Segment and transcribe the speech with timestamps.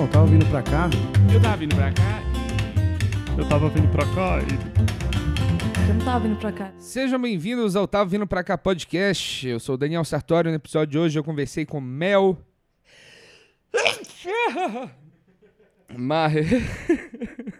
[0.00, 0.88] Não, tava vindo pra cá.
[1.30, 2.22] Eu tava vindo pra cá
[3.36, 5.90] Eu tava vindo pra cá e.
[5.90, 6.72] Eu não tava vindo pra cá.
[6.78, 9.46] Sejam bem-vindos ao Tava Vindo Pra Cá podcast.
[9.46, 10.50] Eu sou o Daniel Sartório.
[10.50, 12.38] No episódio de hoje eu conversei com Mel.
[15.94, 16.46] Marre.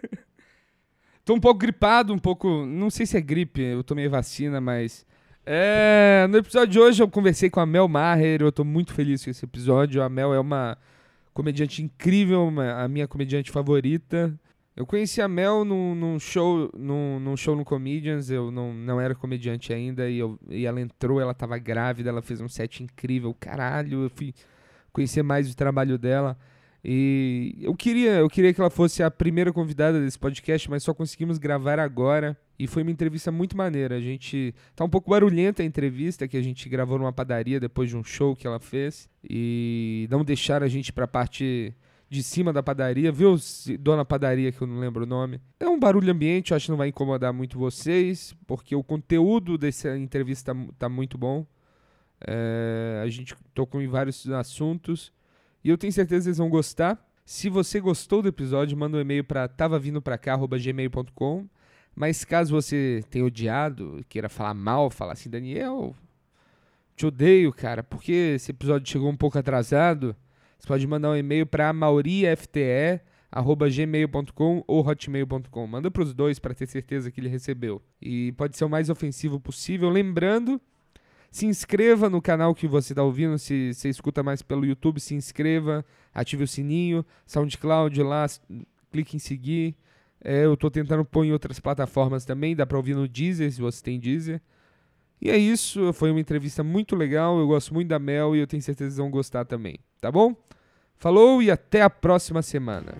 [1.23, 2.65] Tô um pouco gripado, um pouco.
[2.65, 5.05] Não sei se é gripe, eu tomei vacina, mas.
[5.45, 8.41] É, no episódio de hoje eu conversei com a Mel Maher.
[8.41, 10.01] Eu tô muito feliz com esse episódio.
[10.01, 10.75] A Mel é uma
[11.33, 14.37] comediante incrível, a minha comediante favorita.
[14.75, 19.01] Eu conheci a Mel num, num show, num, num show no Comedians, eu não, não
[19.01, 22.81] era comediante ainda, e, eu, e ela entrou, ela tava grávida, ela fez um set
[22.81, 24.33] incrível, caralho, eu fui
[24.93, 26.37] conhecer mais o trabalho dela.
[26.83, 30.93] E eu queria, eu queria que ela fosse a primeira convidada desse podcast, mas só
[30.93, 32.35] conseguimos gravar agora.
[32.57, 33.95] E foi uma entrevista muito maneira.
[33.95, 34.53] A gente.
[34.75, 38.03] Tá um pouco barulhenta a entrevista que a gente gravou numa padaria depois de um
[38.03, 39.07] show que ela fez.
[39.27, 41.73] E não deixaram a gente pra parte
[42.09, 43.37] de cima da padaria, viu,
[43.79, 45.39] dona padaria, que eu não lembro o nome.
[45.57, 49.57] É um barulho ambiente, eu acho que não vai incomodar muito vocês, porque o conteúdo
[49.57, 51.45] dessa entrevista tá tá muito bom.
[52.27, 55.11] É, a gente tocou em vários assuntos
[55.63, 56.99] e eu tenho certeza que vocês vão gostar.
[57.25, 61.47] Se você gostou do episódio, manda um e-mail para tavavindopracá.gmail.com.
[61.95, 65.95] Mas caso você tenha odiado, queira falar mal, falar assim, Daniel,
[66.95, 70.15] te odeio, cara, porque esse episódio chegou um pouco atrasado,
[70.57, 75.67] você pode mandar um e-mail para maurifte@gmail.com ou hotmail.com.
[75.67, 77.81] Manda para os dois para ter certeza que ele recebeu.
[78.01, 79.89] E pode ser o mais ofensivo possível.
[79.89, 80.61] Lembrando,
[81.31, 83.39] se inscreva no canal que você está ouvindo.
[83.39, 88.27] Se você escuta mais pelo YouTube, se inscreva, ative o sininho, SoundCloud lá,
[88.91, 89.75] clique em seguir.
[90.23, 93.61] É, eu estou tentando pôr em outras plataformas também, dá para ouvir no Deezer, se
[93.61, 94.41] você tem Deezer.
[95.19, 98.47] E é isso, foi uma entrevista muito legal, eu gosto muito da Mel e eu
[98.47, 100.35] tenho certeza que vocês vão gostar também, tá bom?
[100.95, 102.93] Falou e até a próxima semana.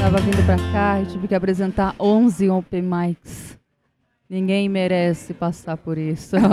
[0.00, 3.58] Tava vindo pra cá e tive que apresentar 11 open mics.
[4.28, 6.36] Ninguém merece passar por isso.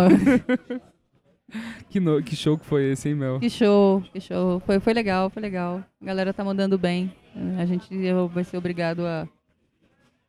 [1.89, 3.39] Que, no- que show que foi esse, hein, Mel?
[3.39, 4.59] que show, que show.
[4.65, 5.81] Foi, foi legal, foi legal.
[6.01, 7.09] A galera tá mandando bem.
[7.57, 7.87] A gente
[8.33, 9.25] vai ser obrigado a,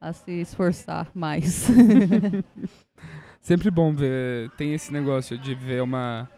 [0.00, 1.66] a se esforçar mais.
[3.42, 6.30] Sempre bom ver, tem esse negócio de ver uma,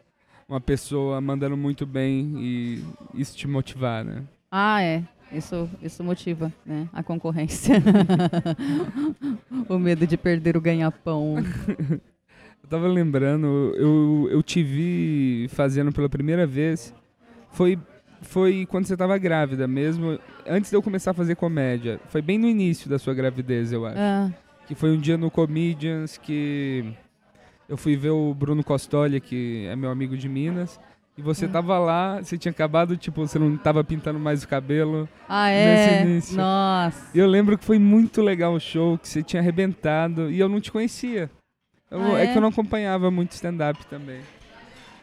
[0.48, 2.82] uma pessoa mandando muito bem e
[3.12, 4.22] isso te motivar, né?
[4.50, 5.04] ah, é.
[5.32, 6.88] Isso, isso motiva, né?
[6.92, 7.76] A concorrência.
[9.68, 11.36] o medo de perder o ganha-pão.
[12.62, 13.46] Eu tava lembrando,
[13.76, 16.94] eu, eu te vi fazendo pela primeira vez,
[17.50, 17.78] foi,
[18.22, 22.00] foi quando você tava grávida mesmo, antes de eu começar a fazer comédia.
[22.08, 23.98] Foi bem no início da sua gravidez, eu acho.
[23.98, 24.30] Ah,
[24.66, 26.92] Que foi um dia no Comedians que
[27.69, 30.78] eu fui ver o Bruno Costoli, que é meu amigo de Minas.
[31.20, 31.50] E você Hum.
[31.50, 35.06] tava lá, você tinha acabado, tipo, você não tava pintando mais o cabelo.
[35.28, 35.75] ah, é?
[35.75, 36.36] Nesse início.
[36.38, 37.10] Nossa.
[37.14, 40.31] E eu lembro que foi muito legal o show, que você tinha arrebentado.
[40.31, 41.31] E eu não te conhecia.
[41.91, 42.25] Eu- Ah, é?
[42.25, 42.26] é?
[42.32, 44.20] que eu não acompanhava muito stand-up também.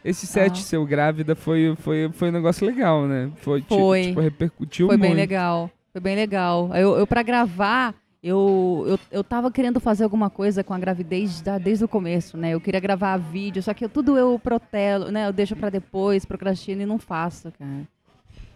[0.04, 0.56] Esse set Ah.
[0.56, 3.30] seu grávida foi, foi, foi um negócio legal, né?
[3.38, 4.02] Foi, Foi.
[4.08, 5.10] tipo, repercutiu Foi muito.
[5.10, 5.70] bem legal.
[5.92, 6.72] Foi bem legal.
[6.74, 11.42] Eu, eu para gravar, eu, eu, eu tava querendo fazer alguma coisa com a gravidez
[11.42, 12.50] da- desde o começo, né?
[12.52, 15.28] Eu queria gravar vídeo, só que eu- tudo eu protelo, né?
[15.28, 17.88] Eu deixo pra depois, procrastino e não faço, cara.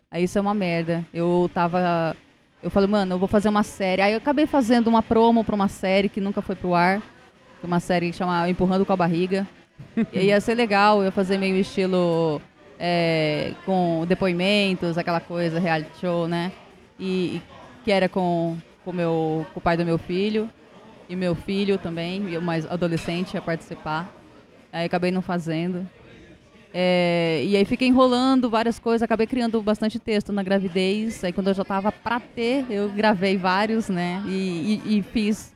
[0.10, 1.06] Aí isso é uma merda.
[1.14, 2.16] Eu tava.
[2.62, 4.02] Eu falei, mano, eu vou fazer uma série.
[4.02, 7.02] Aí eu acabei fazendo uma promo pra uma série que nunca foi pro ar.
[7.64, 9.48] Uma série que chama Empurrando com a Barriga.
[10.12, 12.42] e aí ia ser legal, eu fazer meio estilo
[12.80, 16.52] é, com depoimentos, aquela coisa, reality show, né?
[17.00, 17.42] E, e
[17.84, 20.50] que era com, com, meu, com o pai do meu filho.
[21.10, 24.10] E meu filho também, mais adolescente ia participar.
[24.72, 25.86] Aí acabei não fazendo.
[26.74, 31.22] É, e aí fiquei enrolando várias coisas, acabei criando bastante texto na gravidez.
[31.24, 34.24] Aí quando eu já tava pra ter, eu gravei vários, né?
[34.26, 35.54] E, e- e fiz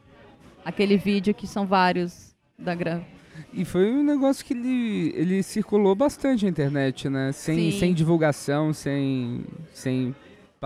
[0.66, 3.02] aquele vídeo que são vários da gra...
[3.54, 7.32] E foi um negócio que ele, ele circulou bastante na internet, né?
[7.32, 7.80] Sem, Sim.
[7.80, 9.46] sem divulgação, sem.
[9.74, 10.14] sem,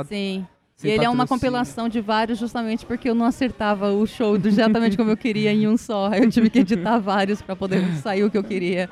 [0.06, 0.48] Sim.
[0.84, 1.28] E ele é uma patrocínio.
[1.28, 5.52] compilação de vários justamente porque eu não acertava o show do exatamente como eu queria
[5.52, 6.10] em um só.
[6.14, 8.90] Eu tive que editar vários pra poder sair o que eu queria.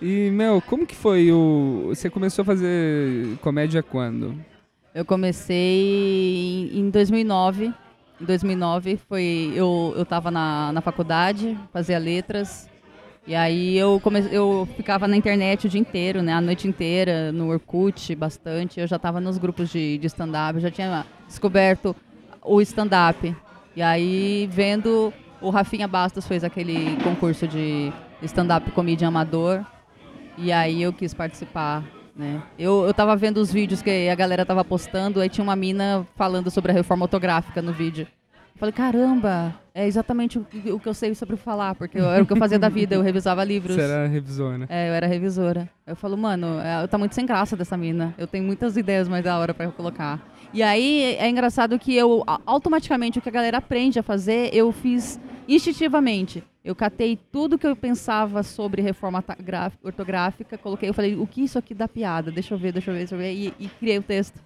[0.00, 1.86] E, Mel, como que foi o.
[1.88, 4.34] Você começou a fazer comédia quando?
[4.94, 7.72] Eu comecei em, em 2009.
[8.20, 12.69] Em 2009 foi eu eu tava na, na faculdade, fazia letras.
[13.26, 17.30] E aí eu come, eu ficava na internet o dia inteiro, né, a noite inteira,
[17.30, 18.80] no Orkut bastante.
[18.80, 21.94] Eu já tava nos grupos de, de stand-up, já tinha descoberto
[22.42, 23.34] o stand-up.
[23.76, 29.64] E aí vendo o Rafinha Bastos fez aquele concurso de stand-up comedian amador.
[30.36, 31.84] E aí eu quis participar,
[32.16, 32.42] né?
[32.58, 36.06] Eu, eu tava vendo os vídeos que a galera tava postando, aí tinha uma mina
[36.16, 38.06] falando sobre a reforma ortográfica no vídeo.
[38.60, 42.32] Falei, caramba, é exatamente o, que- eu sei sobre falar, porque eu- era o que
[42.34, 43.74] eu fazia da vida, eu revisava livros.
[43.74, 44.66] Você era revisora.
[44.68, 45.66] É, eu era revisora.
[45.86, 48.14] Eu falo, mano, é, tá muito sem graça dessa mina.
[48.18, 50.20] Eu tenho muitas ideias mais da hora pra eu colocar.
[50.52, 54.70] E aí é engraçado que eu, automaticamente, o que a galera aprende a fazer, eu
[54.72, 55.18] fiz
[55.48, 56.44] instintivamente.
[56.62, 59.24] Eu catei tudo que eu pensava sobre reforma
[59.82, 62.30] ortográfica, coloquei, eu falei, o que isso aqui dá piada?
[62.30, 63.32] Deixa eu ver, deixa eu ver, deixa eu ver.
[63.32, 64.38] E, e criei o texto.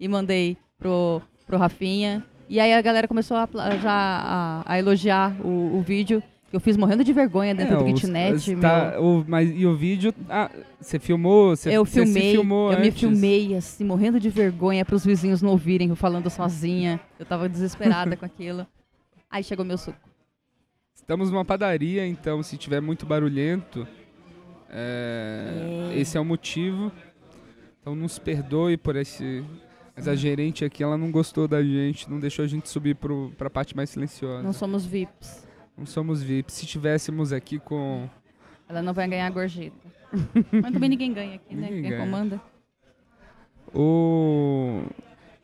[0.00, 2.24] E mandei pro, pro Rafinha.
[2.50, 3.48] E aí a galera começou a,
[3.80, 6.20] já a, a elogiar o, o vídeo.
[6.52, 8.34] Eu fiz morrendo de vergonha dentro do É, os- kitnet.
[8.54, 10.12] os- tá, o- mas, e o vídeo.
[10.28, 10.50] Ah,
[10.80, 11.54] você filmou?
[11.54, 12.98] Você, eu filmei, filmou eu me antes?
[12.98, 16.98] filmei assim, morrendo de vergonha para os vizinhos não ouvirem eu falando sozinha.
[17.20, 18.66] Eu tava desesperada com aquilo.
[19.30, 19.96] Aí chegou meu suco.
[20.92, 23.86] Estamos numa padaria, então se tiver muito barulhento,
[24.68, 25.98] é, É.
[26.00, 26.90] esse é o motivo.
[27.80, 29.44] Então nos perdoe por esse.
[30.00, 33.30] Mas a gerente aqui, ela não gostou da gente, não deixou a gente subir pro,
[33.36, 34.42] pra parte mais silenciosa.
[34.42, 35.46] Não somos VIPs.
[35.76, 36.50] Não somos VIP.
[36.50, 38.08] Se tivéssemos aqui com.
[38.66, 39.76] Ela não vai ganhar gorjeta.
[40.52, 41.66] Mas também ninguém ganha aqui, né?
[41.66, 42.04] Ninguém Quem ganha.
[42.04, 42.40] comanda.
[43.74, 44.82] O.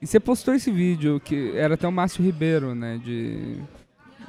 [0.00, 2.98] E você postou esse vídeo, que era até o Márcio Ribeiro, né?
[3.02, 3.58] De.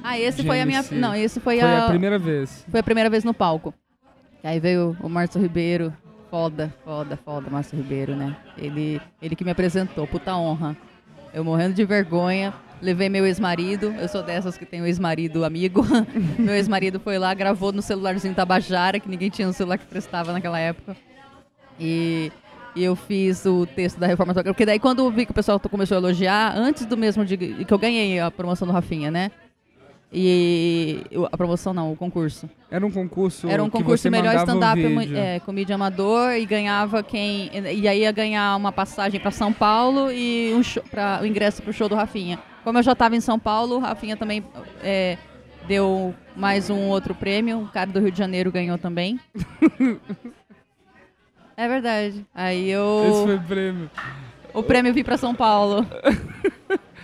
[0.02, 0.78] Ah, esse De foi a minha.
[0.80, 0.94] MC.
[0.94, 2.66] Não, esse foi, Foi a, a primeira vez.
[2.70, 3.72] Foi a primeira vez no palco.
[4.42, 5.92] Aí veio o Márcio Ribeiro.
[6.30, 8.36] Foda, foda, foda, Márcio Ribeiro, né?
[8.56, 10.76] Ele, ele que me apresentou, puta honra.
[11.32, 12.52] Eu morrendo de vergonha,
[12.82, 13.94] levei meu ex-marido.
[13.98, 15.82] Eu sou dessas que tem o ex-marido amigo.
[16.38, 20.32] meu ex-marido foi lá, gravou no celularzinho Tabajara, que ninguém tinha um celular que prestava
[20.32, 20.94] naquela época.
[21.80, 22.30] E,
[22.76, 24.34] e eu fiz o texto da reforma.
[24.34, 27.36] Porque daí quando eu vi que o pessoal começou a elogiar, antes do mesmo de
[27.36, 29.30] que eu ganhei a promoção do Rafinha, né?
[30.10, 32.48] E eu- a promoção não, o concurso.
[32.70, 33.46] Era um concurso.
[33.48, 34.80] Era um concurso melhor stand-up,
[35.14, 37.50] é, comédia amador, e ganhava quem.
[37.52, 41.62] E aí ia ganhar uma passagem para São Paulo e um show, pra, o ingresso
[41.62, 42.38] pro show do Rafinha.
[42.64, 44.42] Como eu já estava em São Paulo, o Rafinha também
[44.82, 45.18] é,
[45.66, 47.60] deu mais um outro prêmio.
[47.64, 49.20] O cara do Rio de Janeiro ganhou também.
[51.56, 52.24] é verdade.
[52.34, 53.04] Aí eu.
[53.10, 53.90] Esse foi o prêmio.
[54.54, 55.86] O prêmio vim para São Paulo.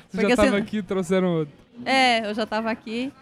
[0.08, 1.63] Você Porque já tava você- aqui e trouxeram outro.
[1.84, 3.12] É, eu já tava aqui.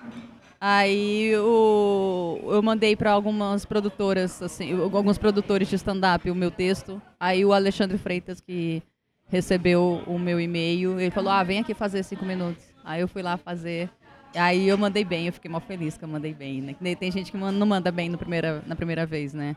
[0.61, 7.03] Aí o, eu mandei para algumas produtoras, assim, alguns produtores de stand-up o meu texto.
[7.19, 8.83] Aí o Alexandre Freitas, que
[9.29, 12.63] recebeu o meu e-mail, ele falou: Ah, vem aqui fazer cinco minutos.
[12.85, 13.91] Aí eu fui lá fazer.
[14.37, 16.95] Aí eu mandei bem, eu fiquei mal feliz que eu mandei bem, né?
[16.95, 19.57] Tem gente que não manda bem no primeira, na primeira vez, né?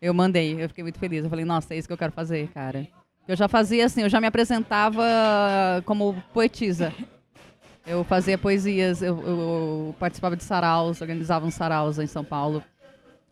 [0.00, 1.24] Eu mandei, eu fiquei muito feliz.
[1.24, 2.88] Eu falei, nossa, é isso que eu quero fazer, cara.
[3.28, 5.04] Eu já fazia assim, eu já me apresentava
[5.84, 6.92] como poetisa.
[7.86, 12.62] Eu fazia poesias, eu, eu participava de saraus, organizava uns saraus em São Paulo,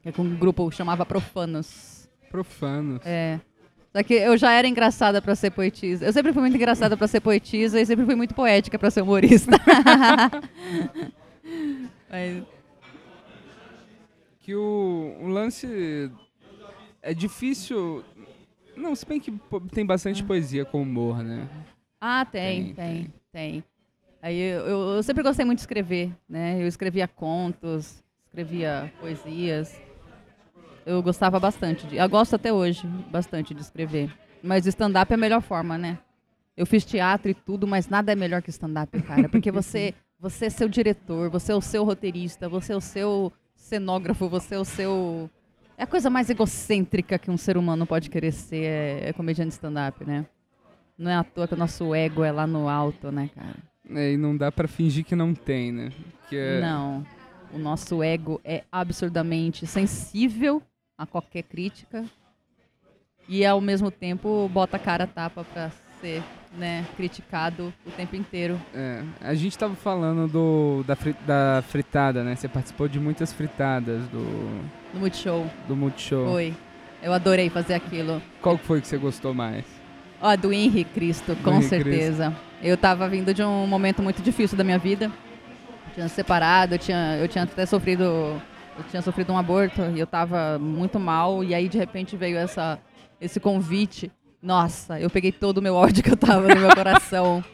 [0.05, 2.09] é com um grupo que chamava Profanos.
[2.31, 3.01] Profano.
[3.05, 3.39] É.
[3.95, 6.05] Só que eu já era engraçada pra ser poetisa.
[6.05, 9.03] Eu sempre fui muito engraçada pra ser poetisa e sempre fui muito poética pra ser
[9.03, 9.53] humorista.
[12.11, 12.43] Mas,
[14.41, 16.11] Que o, o lance
[17.03, 18.05] é difícil.
[18.77, 19.33] Não, se bem que
[19.73, 21.49] tem bastante poesia com humor, né?
[22.01, 23.65] ah, tem, Tem, tem, tem.
[24.21, 26.61] Aí eu, eu, sempre gostei muito de escrever, né?
[26.61, 29.81] Eu escrevia contos, escrevia poesias.
[30.85, 31.87] Eu gostava bastante.
[31.87, 34.13] De, eu gosto até hoje bastante de escrever.
[34.43, 35.99] Mas stand-up é a melhor forma, né?
[36.57, 39.29] Eu fiz teatro e tudo, mas nada é melhor que stand-up, cara.
[39.29, 43.33] Porque você, você é seu diretor, você é o seu roteirista, você é o seu
[43.55, 45.31] cenógrafo, você é o seu.
[45.77, 49.53] É a coisa mais egocêntrica que um ser humano pode querer ser, é, é comediante
[49.53, 50.27] stand-up, né?
[50.99, 53.55] Não é à toa que o nosso ego é lá no alto, né, cara?
[53.95, 55.93] É, e não dá pra fingir que não tem, né?
[56.29, 57.05] Que é- Não.
[57.53, 60.63] O nosso ego é absurdamente sensível
[60.99, 62.05] a qualquer crítica
[63.29, 66.23] e ao mesmo tempo bota a cara a tapa pra ser,
[66.57, 68.61] né, criticado o tempo inteiro.
[68.75, 69.03] é.
[69.21, 72.37] A gente tava falando do, da, fri- da fritada, né?
[72.37, 74.21] Você participou de muitas fritadas do,
[74.95, 75.51] No Multishow.
[75.67, 76.27] do Multishow.
[76.31, 76.55] Foi.
[77.03, 78.21] Eu adorei fazer aquilo.
[78.43, 79.65] Qual foi que você gostou mais?
[80.21, 82.37] Ó, do Henri Cristo, com Henri certeza.
[82.63, 85.07] Eu tava vindo de um momento muito difícil da minha vida.
[85.07, 88.03] Eu tinha separado, eu tinha, eu tinha até sofrido.
[88.05, 91.43] Eu tinha sofrido um aborto e eu tava muito mal.
[91.43, 92.79] E aí, de repente, veio essa,
[93.21, 94.11] esse convite.
[94.43, 97.45] Nossa, eu peguei todo o meu ódio que eu tava no meu coração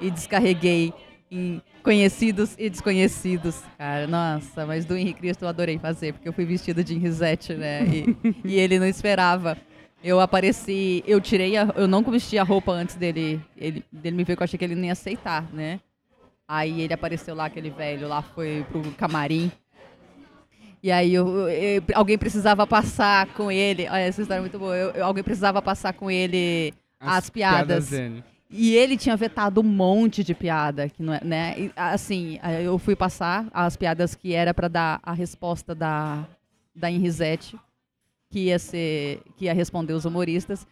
[0.00, 0.92] e descarreguei
[1.30, 3.62] em conhecidos e desconhecidos.
[3.78, 7.54] Cara, nossa, mas do Henri Cristo eu adorei fazer, porque eu fui vestida de Henrisette,
[7.54, 7.84] né?
[7.86, 9.56] E, e ele não esperava.
[10.02, 14.24] Eu apareci, eu tirei, a, eu não vesti a roupa antes dele, ele, dele me
[14.24, 15.78] ver, que eu achei que ele nem ia aceitar, né?
[16.46, 19.50] Aí ele apareceu lá, aquele velho lá, foi pro camarim.
[20.82, 23.88] E aí eu- eu- alguém precisava passar com ele.
[23.88, 24.74] Olha, essa história é muito boa.
[24.76, 27.88] Eu- alguém precisava passar com ele as, piadas.
[27.90, 28.24] dele.
[28.50, 31.54] E ele tinha vetado um monte de piada, que não é, né?
[31.56, 36.26] E, assim, eu fui passar as piadas que era pra dar a resposta da
[36.74, 37.56] da Henrisete,
[38.32, 40.66] que ia ser que ia responder os humoristas.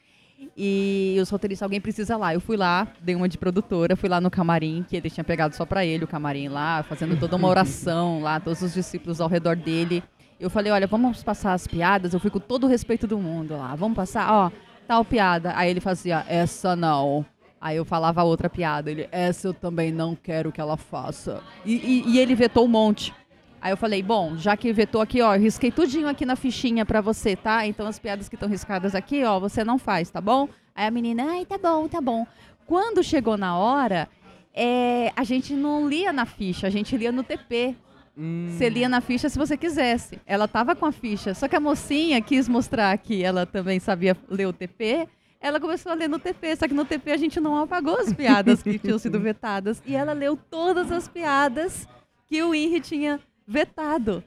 [0.57, 2.33] E os roteiristas, alguém precisa lá.
[2.35, 5.55] Eu fui lá, dei uma de produtora, fui lá no camarim, que ele tinha pegado
[5.55, 9.29] só pra ele, o camarim lá, fazendo toda uma oração lá, todos os discípulos ao
[9.29, 10.03] redor dele.
[10.41, 13.55] Eu falei, olha, vamos passar as piadas, eu fui com todo o respeito do mundo
[13.55, 13.75] lá.
[13.75, 14.51] Vamos passar, ó,
[14.89, 15.53] tal piada.
[15.55, 17.25] Aí ele fazia, essa não.
[17.61, 18.91] Aí eu falava outra piada.
[18.91, 21.43] Ele, essa eu também não quero que ela faça.
[21.67, 23.13] E, e- e ele vetou um monte.
[23.61, 26.87] Aí eu falei, bom, já que vetou aqui, ó, eu risquei tudinho aqui na fichinha
[26.87, 27.67] pra você, tá?
[27.67, 30.49] Então as piadas que estão riscadas aqui, ó, você não faz, tá bom?
[30.75, 32.27] Aí a menina, ai, tá bom, tá bom.
[32.67, 34.09] Quando chegou na hora,
[34.55, 37.77] é, a gente não lia na ficha, a gente lia no TP.
[38.17, 40.19] Hum, Você lia na ficha se você quisesse.
[40.27, 44.17] Ela tava com a ficha, só que a mocinha quis mostrar que ela também sabia
[44.29, 45.07] ler o TP.
[45.41, 48.13] Ela começou a ler no TP, só que no TP a gente não apagou as
[48.13, 49.83] piadas que tinham sido vetadas.
[49.87, 51.87] E ela leu todas as piadas
[52.27, 53.19] que o Henry tinha
[53.51, 54.23] vetado.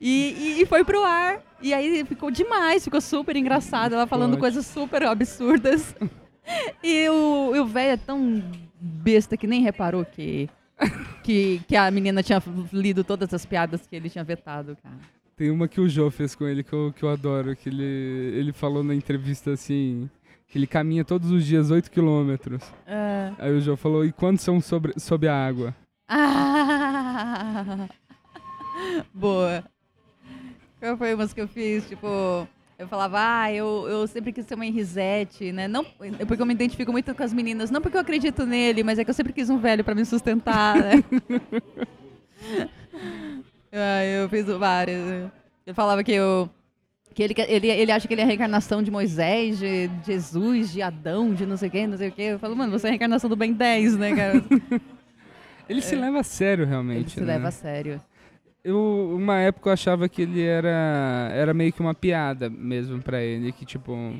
[0.00, 1.42] E, e, e foi pro ar.
[1.60, 3.94] E aí ficou demais, ficou super engraçado.
[3.94, 4.40] Ela falando Ótimo.
[4.40, 5.94] coisas super absurdas.
[6.82, 8.42] E o o velho é tão
[8.80, 10.48] besta que nem reparou que,
[11.22, 14.96] que, que a menina tinha lido todas as piadas que ele tinha vetado, cara.
[15.36, 17.84] Tem uma que o Jô fez com ele que eu, que eu adoro, que ele,
[17.84, 20.08] ele falou na entrevista assim,
[20.48, 22.62] que ele caminha todos os dias 8 quilômetros.
[22.86, 23.30] É.
[23.38, 25.76] Aí o Jô falou, e quantos são sobre, sob a água?
[26.08, 27.88] Ah!
[29.12, 29.64] Boa.
[30.80, 31.88] Qual foi umas que eu fiz?
[31.88, 32.46] Tipo,
[32.78, 35.66] eu falava, ah, eu, eu sempre quis ser uma Henrisete, né?
[35.66, 37.70] Não, porque eu me identifico muito com as meninas.
[37.70, 40.04] Não porque eu acredito nele, mas é que eu sempre quis um velho pra me
[40.04, 41.04] sustentar, né?
[43.72, 45.30] ah, eu fiz várias.
[45.66, 46.48] Eu falava que eu.
[47.12, 50.80] Que ele, ele, ele acha que ele é a reencarnação de Moisés, de Jesus, de
[50.80, 52.22] Adão, de não sei quem, não sei o quê.
[52.22, 54.44] Eu falo, mano, você é a reencarnação do Ben 10, né, cara?
[55.68, 57.26] Ele se leva a sério, Ele realmente, se né?
[57.26, 58.00] leva a sério.
[58.68, 63.22] Eu, uma época eu achava que ele era, era meio que uma piada mesmo pra
[63.22, 64.14] ele, que tipo,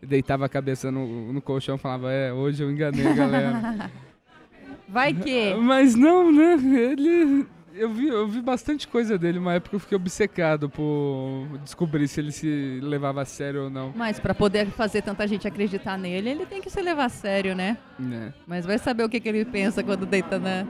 [0.00, 3.90] deitava a cabeça no, no colchão e falava, é, hoje eu enganei a galera.
[4.88, 5.52] Vai que.
[5.54, 6.52] Mas não, né?
[6.52, 7.44] Ele.
[7.74, 12.20] Eu vi, eu vi bastante coisa dele, uma época eu fiquei obcecado por descobrir se
[12.20, 13.92] ele se levava a sério ou não.
[13.96, 17.56] Mas pra poder fazer tanta gente acreditar nele, ele tem que se levar a sério,
[17.56, 17.76] né?
[17.98, 18.32] né?
[18.46, 20.64] Mas vai saber o que, que ele pensa quando deita na.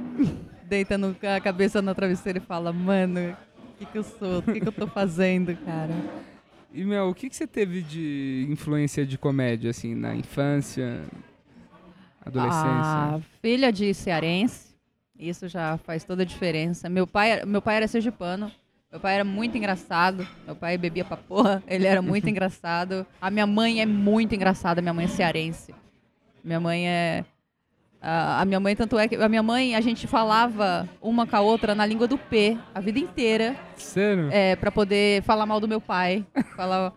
[0.68, 4.38] Deita no, a cabeça no travesseiro e fala, mano, o que, que eu sou?
[4.38, 5.94] O que, que eu tô fazendo, cara?
[6.72, 11.00] E, Mel, o que, que você teve de influência de comédia, assim, na infância,
[12.24, 12.62] adolescência?
[12.64, 14.74] Ah, filha de cearense,
[15.18, 16.88] isso já faz toda a diferença.
[16.88, 18.50] Meu pai, era- meu pai era sergipano.
[18.90, 20.26] Meu pai era muito engraçado.
[20.46, 21.62] Meu pai bebia pra porra.
[21.68, 23.06] Ele era muito engraçado.
[23.20, 24.80] A minha mãe é muito engraçada.
[24.80, 25.74] Minha mãe é cearense.
[26.42, 27.24] Minha mãe é.
[28.00, 29.16] A a minha mãe, tanto é que.
[29.16, 32.80] A minha mãe, a gente falava uma com a outra na língua do P a
[32.80, 33.56] vida inteira.
[33.76, 34.28] Sério?
[34.30, 36.24] É, pra poder falar mal do meu pai.
[36.56, 36.92] Falar-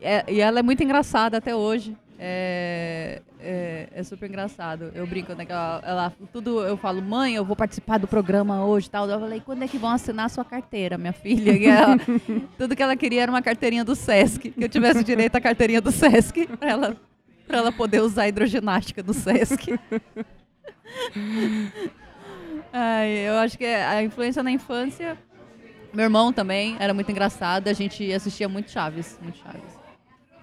[0.00, 1.94] É, e ela é muito engraçada até hoje.
[2.18, 4.90] É, é, é super engraçado.
[4.94, 5.46] Eu brinco, né?
[5.48, 9.08] ela, ela- tudo eu falo, mãe, eu vou participar do programa hoje e tal.
[9.08, 11.52] Eu falei, quando é que vão assinar a sua carteira, minha filha?
[11.52, 11.96] E ela-
[12.58, 15.80] tudo que ela queria era uma carteirinha do Sesc, que eu tivesse direito à carteirinha
[15.80, 16.96] do Sesc, pra ela,
[17.50, 19.78] pra ela poder usar a hidroginástica do Sesc.
[22.72, 25.18] Ai, eu acho que a influência na infância.
[25.92, 29.80] Meu irmão também era muito engraçado, a gente assistia muito Chaves, muito Chaves.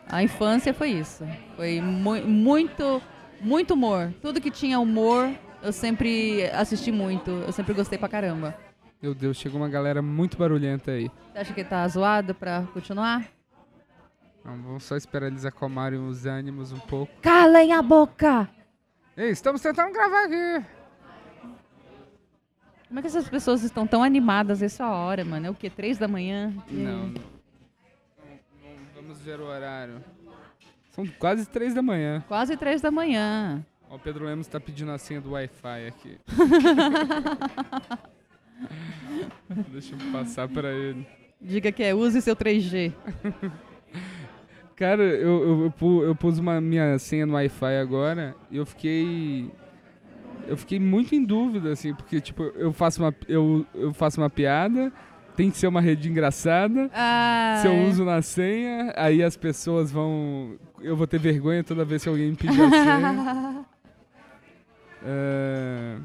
[0.09, 1.25] A infância foi isso.
[1.55, 3.01] Foi mu muito,
[3.39, 4.13] muito humor.
[4.21, 5.31] Tudo que tinha humor,
[5.63, 7.31] eu sempre assisti muito.
[7.31, 8.53] Eu sempre gostei pra caramba.
[9.01, 11.09] Meu Deus, chegou uma galera muito barulhenta aí.
[11.31, 13.36] Você acha que tá zoado pra continuar?
[14.47, 17.11] Não, vamos só esperar eles acalmarem os ânimos um pouco.
[17.21, 18.49] Calem a boca!
[19.17, 20.65] Ei, estamos tentando gravar aqui.
[22.87, 25.47] Como é que essas pessoas estão tão animadas essa hora, mano?
[25.47, 25.69] É o quê?
[25.69, 26.53] Três da manhã?
[26.71, 27.21] Não, não, não
[28.95, 30.01] vamos ver o horário.
[30.91, 32.23] São quase três da manhã.
[32.25, 33.65] Quase três da manhã.
[33.89, 36.17] Ó, o Pedro Lemos tá pedindo a senha do Wi-Fi aqui.
[39.73, 41.05] Deixa eu passar pra ele.
[41.41, 42.93] Diga que é use seu 3G.
[44.77, 48.65] Cara, eu, eu, eu, pu- eu pus uma minha senha no Wi-Fi agora e eu
[48.65, 49.51] fiquei.
[50.47, 54.29] Eu fiquei muito em dúvida, assim, porque, tipo, eu faço uma, eu, eu faço uma
[54.29, 54.93] piada,
[55.35, 56.89] tem que ser uma rede engraçada.
[56.93, 57.83] Ah, Se eu é.
[57.87, 60.55] uso na senha, aí as pessoas vão.
[60.79, 63.65] Eu vou ter vergonha toda vez que alguém me pedir a senha.
[65.09, 65.95] É,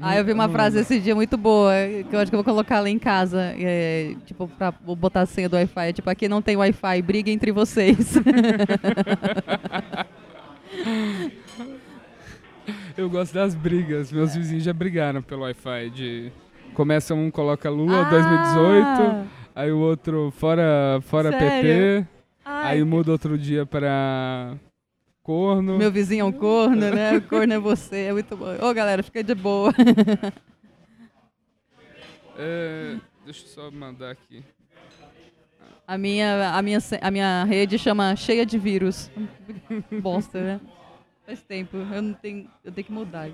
[0.00, 1.72] Ah, eu vi uma Não frase esse dia muito boa,
[2.08, 5.26] que eu acho que eu vou colocar lá em casa, é, tipo, pra botar a
[5.26, 5.92] senha do Wi-Fi.
[5.92, 8.14] Tipo, aqui não tem Wi-Fi, briga entre vocês.
[12.96, 14.12] Eu gosto das brigas.
[14.12, 15.90] Meus vizinhos já brigaram pelo Wi-Fi.
[15.90, 16.32] De...
[16.74, 21.38] Começa um, coloca Lula 2018, aí o outro fora, fora Ah.
[21.38, 22.02] Sério?
[22.02, 22.08] PT,
[22.44, 24.54] Ai, aí muda outro dia pra
[25.28, 25.76] corno.
[25.76, 27.18] Meu vizinho é um corno, né?
[27.18, 28.46] O corno é você, é muito bom.
[28.62, 29.74] Ô, galera, fica de boa.
[32.40, 34.42] É, deixa eu só mandar aqui.
[35.84, 39.10] A minha, a minha, a minha rede chama Cheia de Vírus.
[40.00, 40.60] Bosta, né?
[41.26, 43.28] Faz tempo, eu não tenho, eu tenho que mudar.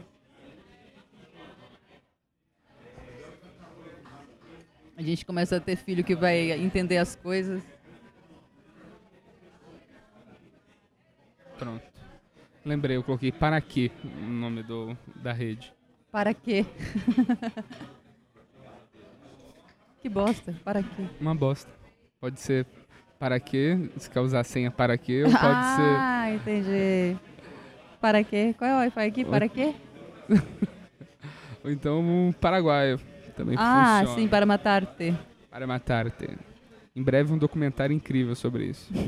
[4.96, 7.62] A gente começa a ter filho que vai entender as coisas.
[11.58, 11.82] Pronto.
[12.64, 15.72] Lembrei, eu coloquei para quê o nome do, da rede.
[16.10, 16.64] Para quê?
[20.00, 21.04] que bosta, para quê?
[21.20, 21.70] Uma bosta.
[22.20, 22.66] Pode ser
[23.18, 27.16] para quê, se quer usar a senha para quê, ou pode ser ah, entendi.
[28.00, 28.54] Para quê?
[28.58, 29.24] Qual é o Wi-Fi aqui?
[29.24, 29.74] Para quê?
[31.64, 33.00] Ou então um paraguaio.
[33.34, 34.20] Também Ah, funciona.
[34.20, 35.14] sim, para matar-te.
[35.50, 36.28] Para matar-te.
[36.94, 38.92] Em breve um documentário incrível sobre isso.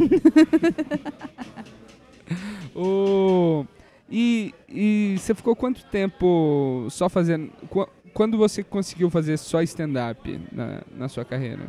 [2.76, 3.64] o...
[4.10, 7.50] E, e você ficou quanto tempo só fazendo...
[7.68, 11.62] qu- Quando você conseguiu fazer só stand-up na, na sua carreira?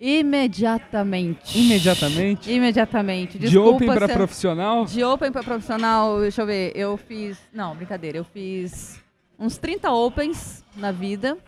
[0.00, 1.58] Imediatamente.
[1.58, 2.52] Imediatamente?
[2.52, 3.38] Imediatamente.
[3.38, 4.84] De Desculpa open para se- profissional?
[4.84, 7.38] De open para profissional, deixa eu ver, eu fiz.
[7.52, 9.00] Não, brincadeira, eu fiz
[9.38, 11.38] uns 30 opens na vida.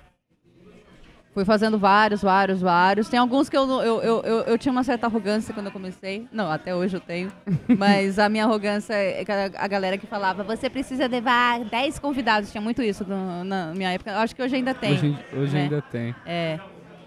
[1.34, 3.08] Fui fazendo vários, vários, vários.
[3.08, 5.72] Tem alguns que eu, não- eu, eu, eu, eu tinha uma certa arrogância quando eu
[5.72, 6.28] comecei.
[6.30, 7.32] Não, até hoje eu tenho.
[7.76, 11.98] Mas a minha arrogância é que a, a galera que falava, você precisa levar 10
[11.98, 12.52] convidados.
[12.52, 14.12] Tinha muito isso no- na minha época.
[14.12, 14.92] Eu Acho que hoje ainda tem.
[14.92, 15.62] Hoje, hoje né?
[15.64, 16.14] ainda tem.
[16.24, 16.60] É.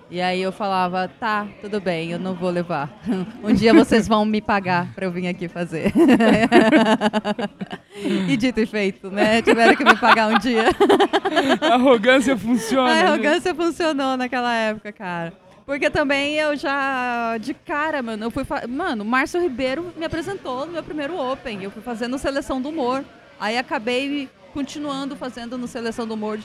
[0.10, 2.90] E aí eu falava, tá, tudo bem, eu não vou levar.
[3.44, 5.92] Um dia vocês vão me pagar pra eu vir aqui fazer.
[8.28, 9.42] e dito e feito, né?
[9.42, 10.66] Tiveram que me pagar um dia.
[11.62, 12.92] A arrogância funciona.
[12.92, 13.08] A né?
[13.08, 15.34] arrogância funcionou naquela época, cara.
[15.66, 18.46] Porque também eu já, de cara, mano, eu fui.
[18.70, 21.62] Mano, o Márcio Ribeiro me apresentou no meu primeiro Open.
[21.62, 23.04] Eu fui fazendo Seleção do Humor.
[23.40, 24.30] Aí acabei
[24.62, 26.40] continuando fazendo no Seleção do Humor.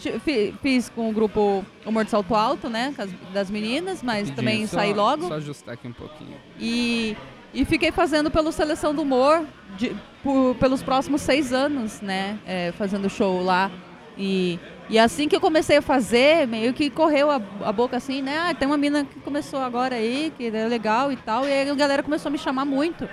[0.61, 2.95] Fiz com o grupo Humor de Salto Alto, né?
[3.33, 5.29] Das meninas, mas Rapidinho, também só- saí logo.
[5.29, 6.37] Só ajustar aqui um pouquinho.
[6.61, 7.17] E,
[7.55, 9.47] e fiquei fazendo pelo Seleção do Humor
[9.79, 12.39] de- por- pelos próximos seis anos, né?
[12.47, 13.71] É, fazendo show lá.
[14.19, 14.59] E,
[14.91, 18.37] e assim que eu comecei a fazer, meio que correu a, a boca assim, né?
[18.51, 21.49] Ah, tem uma mina que começou agora aí, que é legal e tal.
[21.49, 23.09] E aí a galera começou a me chamar muito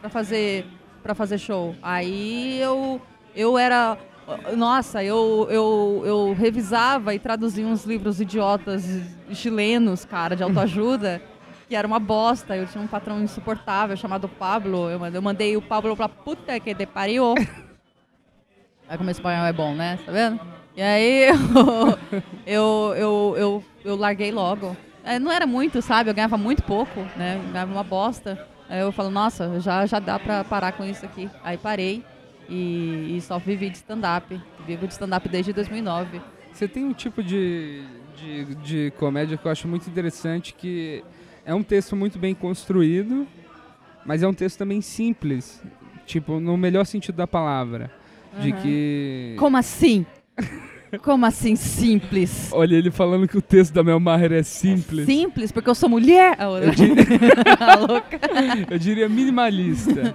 [0.00, 0.64] pra fazer,
[1.02, 1.76] pra fazer show.
[1.82, 2.98] Aí eu,
[3.36, 3.98] eu era.
[4.56, 8.84] Nossa, eu, eu, eu revisava e traduzia uns livros idiotas
[9.32, 11.20] chilenos, cara, de autoajuda,
[11.68, 12.56] que era uma bosta.
[12.56, 14.88] Eu tinha um patrão insuportável chamado Pablo.
[14.90, 17.34] Eu mandei, eu mandei o Pablo pra puta que te pariu.
[18.88, 19.98] Aí como espanhol é bom, né?
[20.04, 20.40] Tá vendo?
[20.76, 21.34] E aí eu,
[22.46, 24.76] eu, eu, eu, eu larguei logo.
[25.04, 26.10] É, não era muito, sabe?
[26.10, 27.40] Eu ganhava muito pouco, né?
[27.42, 28.46] Eu ganhava uma bosta.
[28.68, 31.30] Aí eu falo, nossa, já, já dá pra parar com isso aqui.
[31.42, 32.04] Aí parei
[32.48, 34.40] e, e só vivi de stand-up.
[34.66, 36.20] Vivo de stand-up desde 2009.
[36.52, 37.82] Você tem um tipo de,
[38.16, 41.02] de, de comédia que eu acho muito interessante, que
[41.44, 43.26] é um texto muito bem construído,
[44.04, 45.62] mas é um texto também simples.
[46.04, 47.90] Tipo, no melhor sentido da palavra.
[48.40, 48.62] De Aham.
[48.62, 49.36] que.
[49.38, 50.04] Como assim?
[51.02, 52.50] Como assim simples?
[52.52, 55.06] Olha, ele falando que o texto da Mel Maher é simples.
[55.06, 56.36] Simples, porque eu sou mulher?
[56.38, 56.58] Eu,
[58.70, 60.14] eu diria minimalista.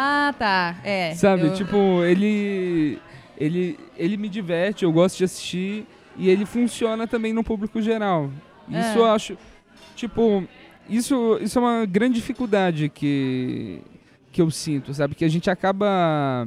[0.00, 0.76] Ah, tá.
[0.84, 1.12] É.
[1.14, 1.42] Sabe?
[1.48, 2.98] eu- Tipo, ele,
[3.36, 5.84] ele, ele me diverte, eu gosto de assistir
[6.16, 8.30] e ele funciona também no público geral.
[8.68, 8.98] Isso É.
[8.98, 9.36] eu acho,
[9.96, 10.44] tipo,
[10.88, 13.80] isso, isso é uma grande dificuldade que,
[14.30, 15.14] que eu sinto, sabe?
[15.16, 16.46] Que a gente acaba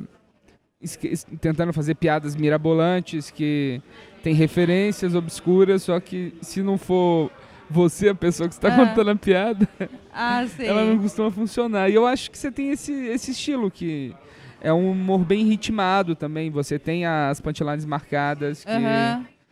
[1.40, 3.82] tentando fazer piadas mirabolantes que
[4.24, 7.30] tem referências obscuras, só que se não for
[7.72, 8.76] você a pessoa que está É.
[8.76, 9.68] contando a piada,
[10.14, 11.90] Ah, ela não costuma funcionar.
[11.90, 14.14] E eu acho que você tem esse, esse estilo que
[14.62, 16.50] é um humor bem ritmado também.
[16.52, 18.72] Você tem as punchlines marcadas, que.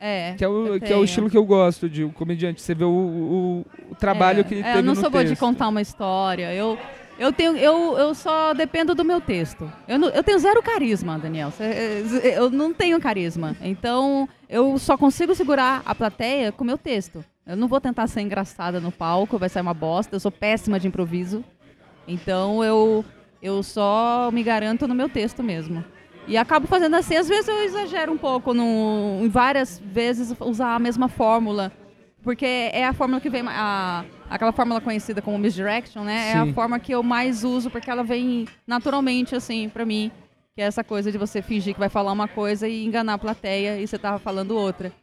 [0.01, 0.33] É.
[0.37, 2.61] que, é, o, que é o estilo que eu gosto de um comediante.
[2.61, 5.25] Você vê o, o, o trabalho É, que ele é, teve Eu não sou boa
[5.25, 6.53] de contar uma história.
[6.53, 6.77] Eu,
[7.17, 9.69] eu, tenho, eu, eu só dependo do meu texto.
[9.89, 11.51] Eu, não- eu tenho zero carisma, Daniel.
[11.51, 11.93] Cê-
[12.37, 13.57] Eu não tenho carisma.
[13.61, 17.21] Então, eu só consigo segurar a plateia com o meu texto.
[17.49, 20.15] Eu não vou tentar ser engraçada no palco, vai sair uma bosta.
[20.15, 21.43] Eu sou péssima de improviso.
[22.07, 23.03] Então, eu,
[23.41, 25.83] eu só me garanto no meu texto mesmo.
[26.27, 30.75] E acabo fazendo assim, às vezes eu exagero um pouco, no, em várias vezes usar
[30.75, 31.71] a mesma fórmula.
[32.21, 33.41] Porque é a fórmula que vem.
[33.47, 36.29] A, aquela fórmula conhecida como misdirection, né?
[36.29, 36.51] É Sim.
[36.51, 40.11] a forma que eu mais uso, porque ela vem naturalmente, assim, pra mim.
[40.53, 43.17] Que é essa coisa de você fingir que vai falar uma coisa e enganar a
[43.17, 44.93] plateia e você tava falando outra.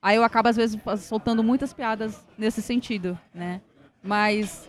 [0.00, 3.60] Aí eu acabo, às vezes, soltando muitas piadas nesse sentido, né?
[4.02, 4.68] Mas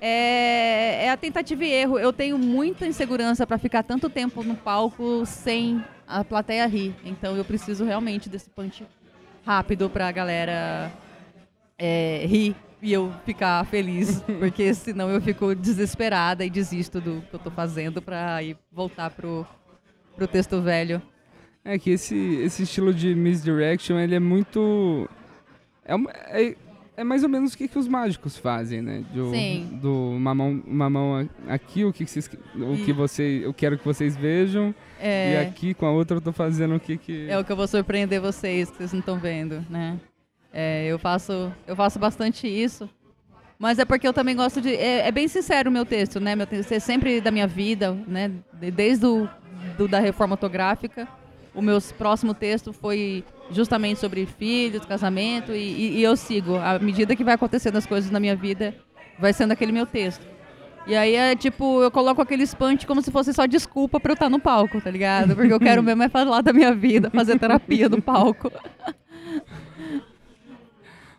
[0.00, 1.98] é, é a tentativa e erro.
[1.98, 6.94] Eu tenho muita insegurança para ficar tanto tempo no palco sem a plateia rir.
[7.04, 8.86] Então eu preciso realmente desse punch
[9.44, 10.92] rápido pra galera
[11.78, 14.22] é, rir e eu ficar feliz.
[14.38, 19.10] Porque senão eu fico desesperada e desisto do que eu tô fazendo pra ir voltar
[19.10, 19.46] pro,
[20.16, 21.02] pro texto velho.
[21.70, 25.08] É que esse, esse estilo de misdirection, ele é muito...
[25.84, 26.54] É, uma- é,
[26.96, 29.04] é mais ou menos o que, que os mágicos fazem, né?
[29.12, 29.78] Do, Sim.
[29.80, 32.26] Do uma mão, uma mão aqui, o que, que vocês...
[32.56, 34.74] O que E- você, eu quero que vocês vejam.
[34.98, 37.28] E É, aqui, com a outra, eu tô fazendo o que que...
[37.28, 39.98] é o que eu vou surpreender vocês, que vocês não estão vendo, né?
[40.52, 42.88] É, eu, faço, eu faço bastante isso.
[43.58, 44.74] Mas é porque eu também gosto de.
[44.74, 46.34] É, é bem sincero o meu texto, né?
[46.36, 48.30] Meu texto é sempre da minha vida, né?
[48.54, 49.28] de- Desde o
[49.76, 51.06] do, da reforma ortográfica.
[51.58, 56.54] O meu próximo texto foi justamente sobre filhos, casamento, e, e- e eu sigo.
[56.56, 58.74] À medida que vai acontecendo as coisas na minha vida,
[59.18, 60.24] vai sendo aquele meu texto.
[60.86, 64.14] E aí é tipo, eu coloco aquele punch como se fosse só desculpa pra eu
[64.14, 65.34] estar no palco, tá ligado?
[65.34, 68.50] Porque eu quero mesmo é falar da minha vida, fazer terapia no palco.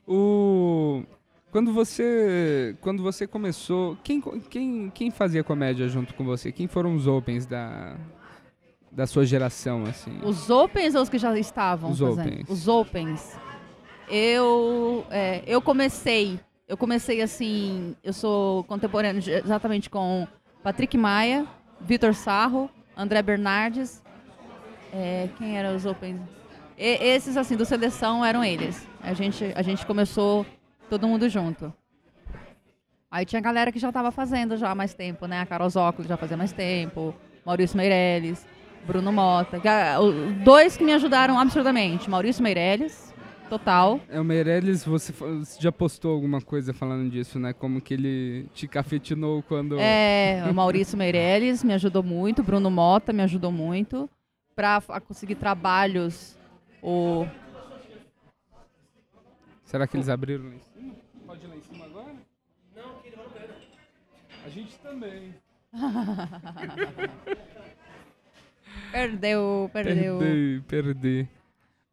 [0.08, 1.04] O...
[1.52, 6.52] Quando você, quando você começou, quem, quem, quem fazia comédia junto com você?
[6.52, 7.96] Quem foram os opens da,
[8.92, 10.20] da sua geração, assim?
[10.24, 12.28] Os opens ou os que já estavam Os fazendo?
[12.28, 12.50] opens.
[12.50, 13.38] Os opens.
[14.10, 20.28] Eu, é, eu comecei, eu comecei assim, eu sou contemporâneo exatamente com
[20.64, 21.46] Patrick Maia,
[21.80, 24.02] Vitor Sarro, André Bernardes.
[24.92, 26.20] É, quem eram os opens?
[26.78, 28.88] E- esses, assim, do Seleção eram eles.
[29.02, 30.46] A gente, a gente começou
[30.90, 31.72] todo mundo junto.
[33.12, 35.42] Aí tinha galera que já estava fazendo já há mais tempo, né?
[35.42, 37.14] A Carol Zócoli já fazia mais tempo,
[37.46, 38.46] Maurício Meirelles,
[38.86, 39.62] Bruno Mota.
[40.44, 42.10] Dois que me ajudaram absurdamente.
[42.10, 43.14] Maurício Meirelles,
[43.50, 44.00] total.
[44.10, 45.14] É, o Meirelles, você,
[45.60, 47.54] já postou alguma coisa falando disso, né?
[47.54, 49.78] Como que ele te cafetinou quando...
[49.80, 54.10] É, o Maurício Meirelles me ajudou muito, Bruno Mota me ajudou muito
[54.56, 56.38] para conseguir trabalhos.
[56.82, 57.26] O
[59.70, 60.96] Será que eles abriram lá em cima?
[61.28, 62.16] Pode ir lá em cima agora?
[62.76, 63.24] Não, que não
[64.44, 65.36] A gente também.
[68.92, 70.18] perdeu, perdeu.
[70.20, 71.28] Perdi, perdi.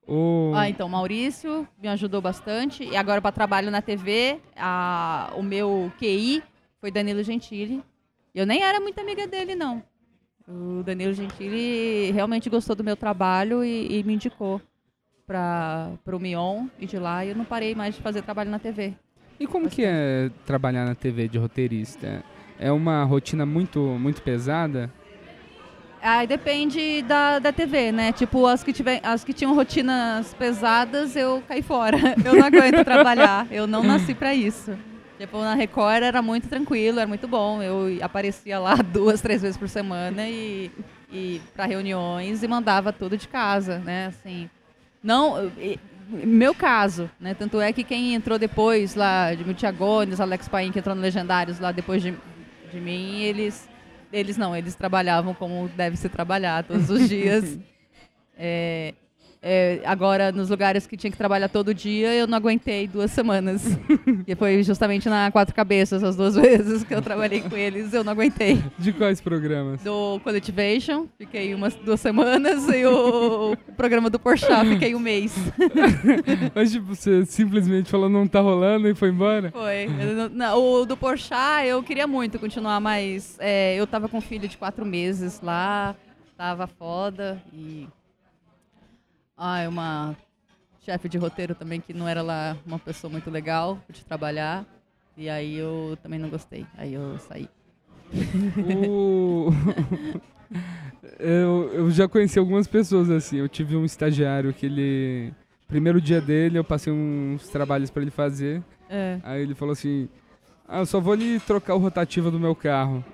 [0.06, 0.52] O...
[0.54, 2.84] Ah, então, Maurício me ajudou bastante.
[2.84, 6.42] E agora, para trabalho na TV, a- o meu QI
[6.80, 7.82] foi Danilo Gentili.
[8.34, 9.82] Eu nem era muito amiga dele, não.
[10.46, 14.60] O Danilo Gentili realmente gostou do meu trabalho e, e me indicou
[15.26, 16.66] para o Mion.
[16.78, 18.94] E de lá eu não parei mais de fazer trabalho na TV.
[19.40, 22.22] E como que é trabalhar na TV de roteirista?
[22.58, 24.90] É uma rotina muito, muito pesada?
[26.06, 28.12] Aí depende da, da TV, né?
[28.12, 31.98] Tipo, as que, tiver, as que tinham rotinas pesadas, eu caí fora.
[32.24, 33.48] Eu não aguento trabalhar.
[33.50, 34.78] Eu não nasci pra isso.
[35.18, 37.60] Tipo, na Record era muito tranquilo, era muito bom.
[37.60, 40.70] Eu aparecia lá duas, três vezes por semana e,
[41.12, 44.06] e para reuniões e mandava tudo de casa, né?
[44.06, 44.48] Assim,
[45.02, 47.34] não, e- meu caso, né?
[47.34, 51.02] Tanto é que quem entrou depois lá, de Miltia Gomes, Alex Paim, que entrou no
[51.02, 52.14] Legendários lá depois de,
[52.72, 53.68] de mim, eles
[54.12, 57.58] eles não, eles trabalhavam como deve se trabalhar todos os dias.
[58.38, 58.92] É,
[59.48, 63.62] é, agora, nos lugares que tinha que trabalhar todo dia, eu não aguentei duas semanas.
[64.26, 68.02] e foi justamente na Quatro Cabeças, as duas vezes que eu trabalhei com eles, eu
[68.02, 68.60] não aguentei.
[68.76, 69.80] De quais programas?
[69.84, 75.32] Do Collectivation, fiquei umas duas semanas, e o programa do Porchat, fiquei um mês.
[76.52, 79.52] Mas tipo, você simplesmente falou não tá rolando e foi embora?
[79.52, 79.84] Foi.
[80.00, 84.18] Eu não- não, o do Porchat, eu queria muito continuar, mas é, eu tava com
[84.18, 85.94] um filho de quatro meses lá,
[86.36, 87.86] tava foda e...
[89.36, 90.16] Ah, uma
[90.84, 94.64] chefe de roteiro também que não era lá uma pessoa muito legal de trabalhar.
[95.16, 96.66] E aí eu também não gostei.
[96.76, 97.48] Aí eu saí.
[98.88, 99.50] O...
[101.18, 103.38] eu, eu já conheci algumas pessoas assim.
[103.38, 105.32] Eu tive um estagiário que ele.
[105.66, 108.62] Primeiro dia dele, eu passei uns trabalhos pra ele fazer.
[108.88, 109.18] É.
[109.22, 110.08] Aí ele falou assim:
[110.68, 113.04] Ah, eu só vou lhe trocar o rotativo do meu carro.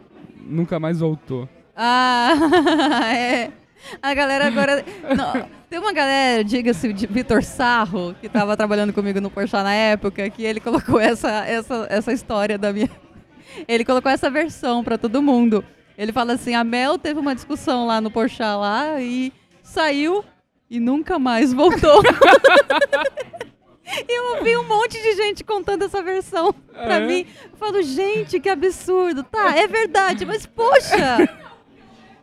[0.45, 1.49] Nunca mais voltou.
[1.75, 2.35] Ah,
[3.17, 3.51] é.
[4.03, 4.85] A galera agora.
[5.17, 9.73] Não, tem uma galera, diga-se, de Vitor Sarro, que estava trabalhando comigo no Porchat na
[9.73, 12.91] época, que ele colocou essa, essa, essa história da minha.
[13.67, 15.65] Ele colocou essa versão para todo mundo.
[15.97, 19.33] Ele fala assim: a Mel teve uma discussão lá no Porchat lá e
[19.63, 20.23] saiu
[20.69, 22.03] e nunca mais voltou.
[24.09, 27.07] E eu ouvi um monte de gente contando essa versão pra É?
[27.07, 27.27] mim.
[27.51, 29.23] Eu falo, gente, que absurdo.
[29.23, 31.29] Tá, é verdade, mas poxa!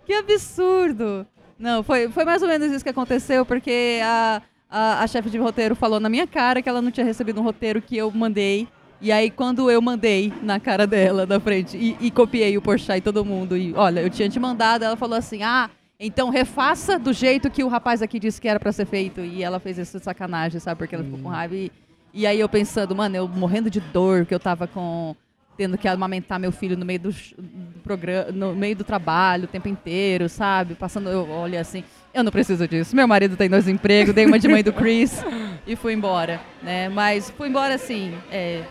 [0.03, 1.27] Que absurdo.
[1.60, 5.38] Não, foi, foi mais ou menos isso que aconteceu, porque a, a, a chefe de
[5.38, 8.67] roteiro falou na minha cara que ela não tinha recebido um roteiro que eu mandei.
[9.02, 12.98] E aí, quando eu mandei na cara dela, da frente, e, e copiei o Porchat
[12.98, 15.69] e todo mundo, e olha, eu tinha te mandado, ela falou assim, ah,
[16.00, 19.19] então refaça do jeito que o rapaz aqui disse que era pra ser feito.
[19.19, 20.78] E ela fez isso de sacanagem, sabe?
[20.78, 21.56] Porque ela ficou com raiva.
[21.56, 21.72] E,
[22.13, 25.13] e aí eu pensando, mano, eu morrendo de dor, que eu tava com.
[25.60, 29.48] Tendo que amamentar meu filho no meio do, do programa, no meio do trabalho o
[29.48, 30.74] tempo inteiro, sabe?
[30.74, 32.95] Passando, eu olho assim, eu não preciso disso.
[32.95, 35.22] Meu marido tem dois empregos, dei uma de mãe do Chris
[35.67, 36.88] e fui embora, né?
[36.88, 38.63] Mas fui embora assim, é,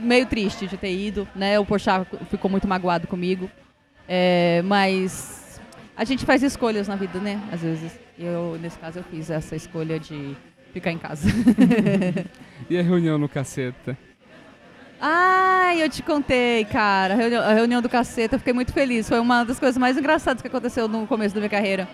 [0.00, 1.58] meio triste de ter ido, né?
[1.58, 3.50] O Porchat ficou muito magoado comigo.
[4.06, 5.60] É, mas
[5.96, 7.42] a gente faz escolhas na vida, né?
[7.50, 7.98] Às vezes.
[8.16, 10.36] Eu, nesse caso, eu fiz essa escolha de
[10.72, 11.28] ficar em casa.
[12.70, 13.96] E a reunião no caceta?
[15.00, 17.14] Ai, eu te contei, cara.
[17.14, 19.08] A reunião, a reunião do caceta, eu fiquei muito feliz.
[19.08, 21.88] Foi uma das coisas mais engraçadas que aconteceu no começo da minha carreira.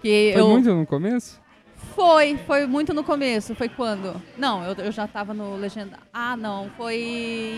[0.00, 0.48] Que Foi eu...
[0.48, 1.40] muito no começo?
[1.94, 3.54] Foi, foi muito no começo.
[3.54, 4.22] Foi quando?
[4.36, 5.98] Não, eu, eu já tava no Legenda.
[6.12, 6.70] Ah, não.
[6.76, 6.96] Foi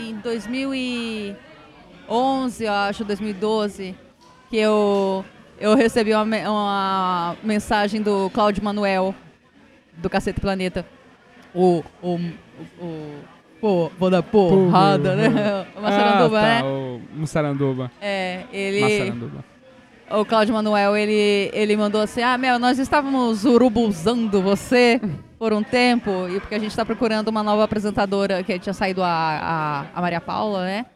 [0.09, 3.94] em 2011, eu acho, 2012,
[4.48, 5.22] que eu,
[5.59, 9.14] eu recebi uma, uma mensagem do Cláudio Manuel,
[9.98, 10.87] do Cacete Planeta.
[11.55, 11.85] O.
[12.03, 12.14] O.
[12.14, 13.18] o, o
[13.61, 15.66] pô, vou dar porrada, né?
[15.77, 16.62] O Massaranduba, ah, tá, né?
[16.62, 17.90] o Mussaranduba.
[18.01, 18.81] É, ele.
[18.81, 19.44] Massaranduba.
[20.11, 25.01] O Cláudio Manuel, ele, ele mandou assim: Ah, Mel, nós estávamos urubuzando você
[25.38, 29.03] por um tempo, e porque a gente está procurando uma nova apresentadora, que tinha saído
[29.03, 30.87] a, a, a Maria Paula, né?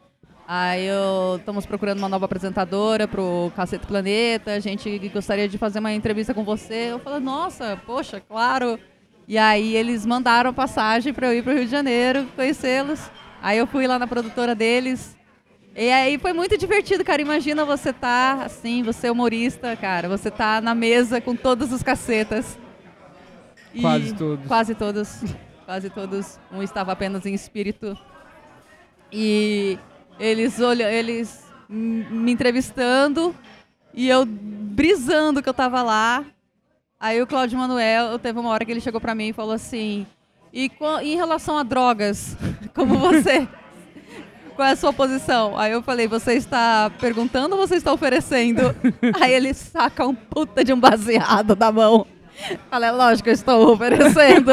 [0.47, 5.79] Aí eu estamos procurando uma nova apresentadora pro Cacete Planeta, a gente gostaria de fazer
[5.79, 6.91] uma entrevista com você.
[6.91, 8.79] Eu falei, nossa, poxa, claro.
[9.27, 12.99] E aí eles mandaram passagem para eu ir pro Rio de Janeiro, conhecê-los.
[13.41, 15.15] Aí eu fui lá na produtora deles,
[15.75, 17.21] e aí foi muito divertido, cara.
[17.21, 20.07] Imagina você tá assim, você é humorista, cara.
[20.07, 22.57] Você tá na mesa com todos os cacetas.
[23.73, 24.47] E- Quase todos.
[24.47, 25.23] Quase todos.
[25.65, 26.39] Quase todos.
[26.51, 27.97] Um estava apenas em espírito.
[29.11, 29.77] E
[30.19, 33.35] eles olham, eles me entrevistando
[33.93, 36.23] e eu brisando que eu tava lá.
[36.99, 40.05] Aí o Cláudio Manuel, teve uma hora que ele chegou pra mim e falou assim:
[40.53, 40.71] "E
[41.03, 42.37] em relação a drogas,
[42.73, 43.47] como você
[44.55, 45.57] qual é a sua posição?
[45.57, 48.73] Aí eu falei, você está perguntando ou você está oferecendo?
[49.19, 52.07] Aí ele saca um puta de um baseado da mão.
[52.69, 54.51] Fala, é lógico, eu estou oferecendo.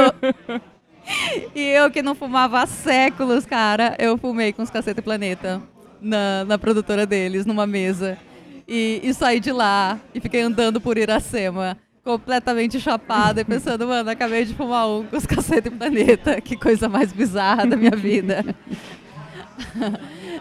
[1.54, 5.62] e eu que não fumava há séculos, cara, eu fumei com os Cacete Planeta
[6.00, 8.18] na, na produtora deles, numa mesa.
[8.66, 14.10] E, e saí de lá e fiquei andando por Iracema, completamente chapada e pensando, mano,
[14.10, 16.40] acabei de fumar um com os Cacete Planeta.
[16.40, 18.44] Que coisa mais bizarra da minha vida.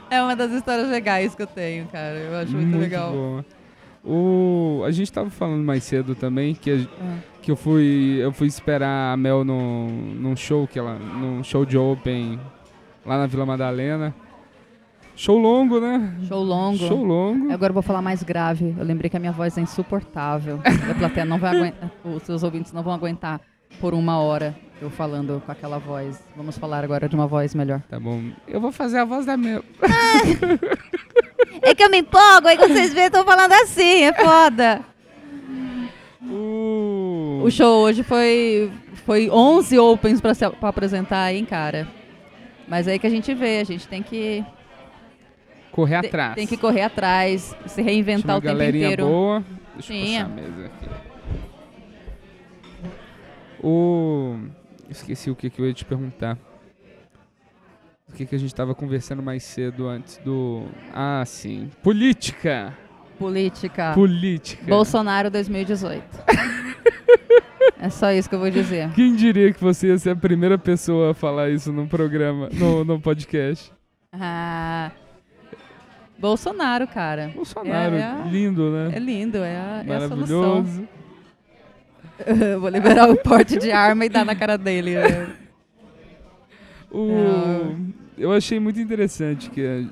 [0.10, 2.16] É uma das histórias legais que eu tenho, cara.
[2.18, 3.12] Eu acho muito, legal.
[3.12, 3.46] boa.
[4.04, 7.18] O, a gente tava falando mais cedo também que, a- Ah.
[7.42, 11.66] que eu fui eu fui esperar a Mel num, num show que ela num show
[11.66, 12.40] de open
[13.06, 14.14] lá na Vila Madalena.
[15.22, 16.16] Show longo, né?
[16.28, 16.80] Show longo.
[16.80, 17.54] Show longo.
[17.54, 18.74] Agora eu vou falar mais grave.
[18.76, 20.60] Eu lembrei que a minha voz é insuportável.
[20.66, 23.40] a plateia não vai aguentar, os seus ouvintes não vão aguentar
[23.80, 26.20] por uma hora eu falando com aquela voz.
[26.36, 27.84] Vamos falar agora de uma voz melhor.
[27.88, 28.32] Tá bom.
[28.48, 29.64] Eu vou fazer a voz da Mel.
[31.64, 34.82] É que eu me empolgo, aí vocês veem, eu tô falando assim, é foda.
[36.24, 37.42] O...
[37.44, 38.72] O show hoje foi,
[39.06, 41.88] foi 11 opens pra, se, pra apresentar, hein, cara.
[42.68, 44.44] Mas é aí que a gente vê, a gente tem que,
[45.72, 46.36] Correr atrás.
[46.36, 49.06] tem que correr atrás, se reinventar o tempo galerinha inteiro.
[49.06, 49.44] boa.
[49.74, 50.26] Deixa eu Tinha.
[50.26, 50.90] puxar a mesa aqui.
[53.64, 54.36] O...
[54.90, 56.38] Esqueci o que, que eu ia te perguntar.
[58.10, 60.66] O que, que a gente tava conversando mais cedo antes do...
[60.94, 61.70] Ah, sim.
[61.82, 62.78] Política!
[63.18, 63.94] Política.
[63.94, 64.66] Política.
[64.66, 66.04] Bolsonaro 2018.
[67.80, 68.92] é só isso que eu vou dizer.
[68.94, 72.84] Quem diria que você ia ser a primeira pessoa a falar isso num programa, no,
[72.84, 73.72] no podcast?
[74.12, 74.92] Ah,
[76.22, 77.32] Bolsonaro, cara.
[77.36, 78.92] Bolsonaro, É, é a- lindo, né?
[78.96, 80.62] É lindo, é a, é a solução.
[80.62, 80.88] Maravilhoso.
[82.62, 84.96] Vou liberar o porte de arma e dar na cara dele.
[84.96, 85.28] é.
[86.92, 87.10] O...
[87.10, 87.92] É.
[88.18, 89.88] Eu achei muito interessante que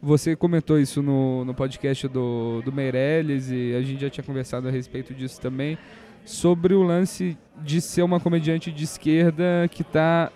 [0.00, 4.66] você comentou isso no, no podcast do, do Meirelles e a gente já tinha conversado
[4.66, 5.76] a respeito disso também,
[6.24, 10.30] sobre o lance de ser uma comediante de esquerda que está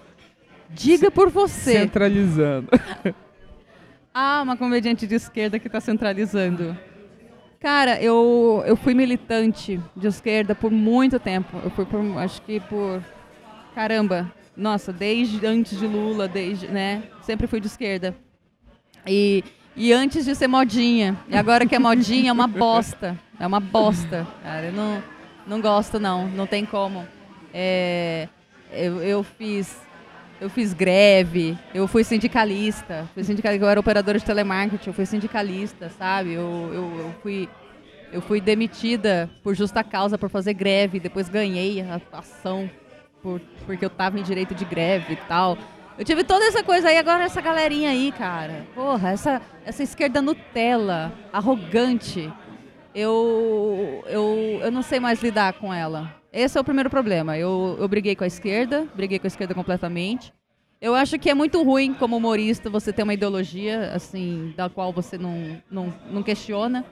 [0.69, 1.73] Diga por você.
[1.81, 2.69] centralizando.
[4.17, 6.79] Ah, uma comediante de esquerda que tá centralizando.
[7.59, 11.59] Cara, eu, eu fui militante de esquerda por muito tempo.
[11.65, 13.03] Eu fui por, acho que por,
[13.75, 17.03] caramba, nossa, desde antes de Lula, desde, né?
[17.23, 18.15] Sempre fui de esquerda.
[19.05, 19.43] E,
[19.75, 21.19] e antes de ser modinha.
[21.29, 23.19] E agora que é modinha, é uma bosta.
[23.41, 24.67] É uma bosta, cara.
[24.67, 25.03] Eu não,
[25.45, 26.29] não gosto, não.
[26.29, 27.05] Não tem como.
[27.53, 28.29] É,
[28.71, 29.77] eu, eu fiz
[30.45, 35.07] eu fiz greve, eu fui sindicalista, fui sindicalista, eu era operadora de telemarketing, eu fui
[35.07, 36.35] sindicalista, sabe?
[36.35, 37.49] Eu, eu, eu, fui,
[38.13, 42.71] eu fui demitida por justa causa por fazer greve, depois ganhei a ação
[43.23, 45.57] por, porque eu tava em direito de greve e tal.
[45.97, 48.67] Eu tive toda essa coisa aí, agora essa galerinha aí, cara.
[48.75, 52.31] Porra, essa, essa esquerda Nutella, arrogante.
[52.95, 56.23] Eu, eu, eu não sei mais lidar com ela.
[56.35, 57.39] Esse é o primeiro problema.
[57.39, 60.35] Eu, eu briguei com a esquerda, briguei com a esquerda completamente.
[60.81, 64.93] Eu acho que é muito ruim, como humorista, você ter uma ideologia, assim, da qual
[64.93, 66.85] você não, não, não questiona.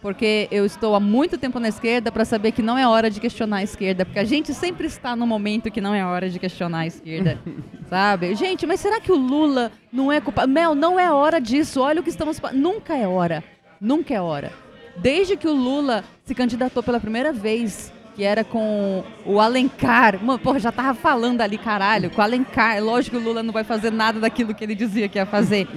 [0.00, 3.20] Porque eu estou há muito tempo na esquerda para saber que não é hora de
[3.20, 4.06] questionar a esquerda.
[4.06, 7.38] Porque a gente sempre está no momento que não é hora de questionar a esquerda.
[7.90, 8.34] sabe?
[8.34, 10.50] Gente, mas será que o Lula não é culpado?
[10.50, 11.82] Mel, não é hora disso.
[11.82, 12.40] Olha o que estamos.
[12.54, 13.44] Nunca é hora.
[13.78, 14.52] Nunca é hora.
[14.96, 20.18] Desde que o Lula se candidatou pela primeira vez que era com o Alencar.
[20.24, 22.82] Mano, porra, já tava falando ali, caralho, com o Alencar.
[22.82, 25.68] Lógico que o Lula não vai fazer nada daquilo que ele dizia que ia fazer.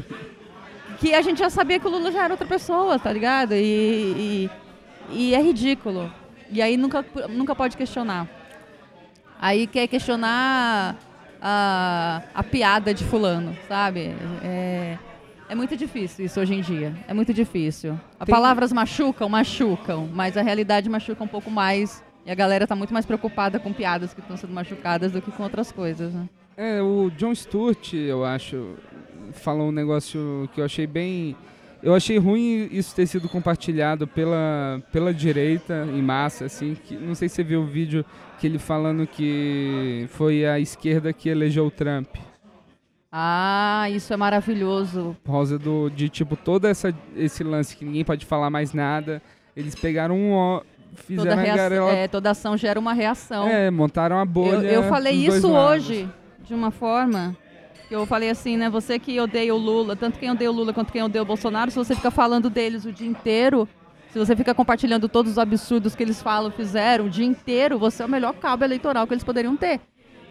[1.00, 3.54] que a gente já sabia que o Lula já era outra pessoa, tá ligado?
[3.54, 4.50] E, e,
[5.12, 6.10] e é ridículo.
[6.50, 8.26] E aí nunca, nunca pode questionar.
[9.40, 10.96] Aí quer questionar
[11.42, 14.16] a, a piada de fulano, sabe?
[14.42, 14.98] É,
[15.50, 16.96] é muito difícil isso hoje em dia.
[17.06, 18.00] É muito difícil.
[18.18, 18.34] As Tem...
[18.34, 22.94] palavras machucam, machucam, mas a realidade machuca um pouco mais e a galera tá muito
[22.94, 26.28] mais preocupada com piadas que estão sendo machucadas do que com outras coisas, né?
[26.56, 28.76] É, o John Stewart, eu acho,
[29.32, 31.36] falou um negócio que eu achei bem.
[31.82, 36.76] Eu achei ruim isso ter sido compartilhado pela, pela direita em massa, assim.
[36.76, 38.04] Que, não sei se você viu o vídeo
[38.38, 42.10] que ele falando que foi a esquerda que elegeu o Trump.
[43.10, 45.16] Ah, isso é maravilhoso.
[45.24, 49.22] Por causa do, de, tipo, todo essa, esse lance que ninguém pode falar mais nada.
[49.56, 50.62] Eles pegaram um,
[50.96, 53.48] fizeram toda, é, toda ação gera uma reação.
[53.48, 54.68] É, montaram a bolha.
[54.68, 56.10] Eu, eu falei isso hoje,
[56.44, 57.36] de uma forma.
[57.88, 58.70] Que eu falei assim, né?
[58.70, 61.72] Você que odeia o Lula, tanto quem odeia o Lula quanto quem odeia o Bolsonaro,
[61.72, 63.68] se você fica falando deles o dia inteiro,
[64.12, 68.04] se você fica compartilhando todos os absurdos que eles falam, fizeram o dia inteiro, você
[68.04, 69.80] é o melhor cabo eleitoral que eles poderiam ter.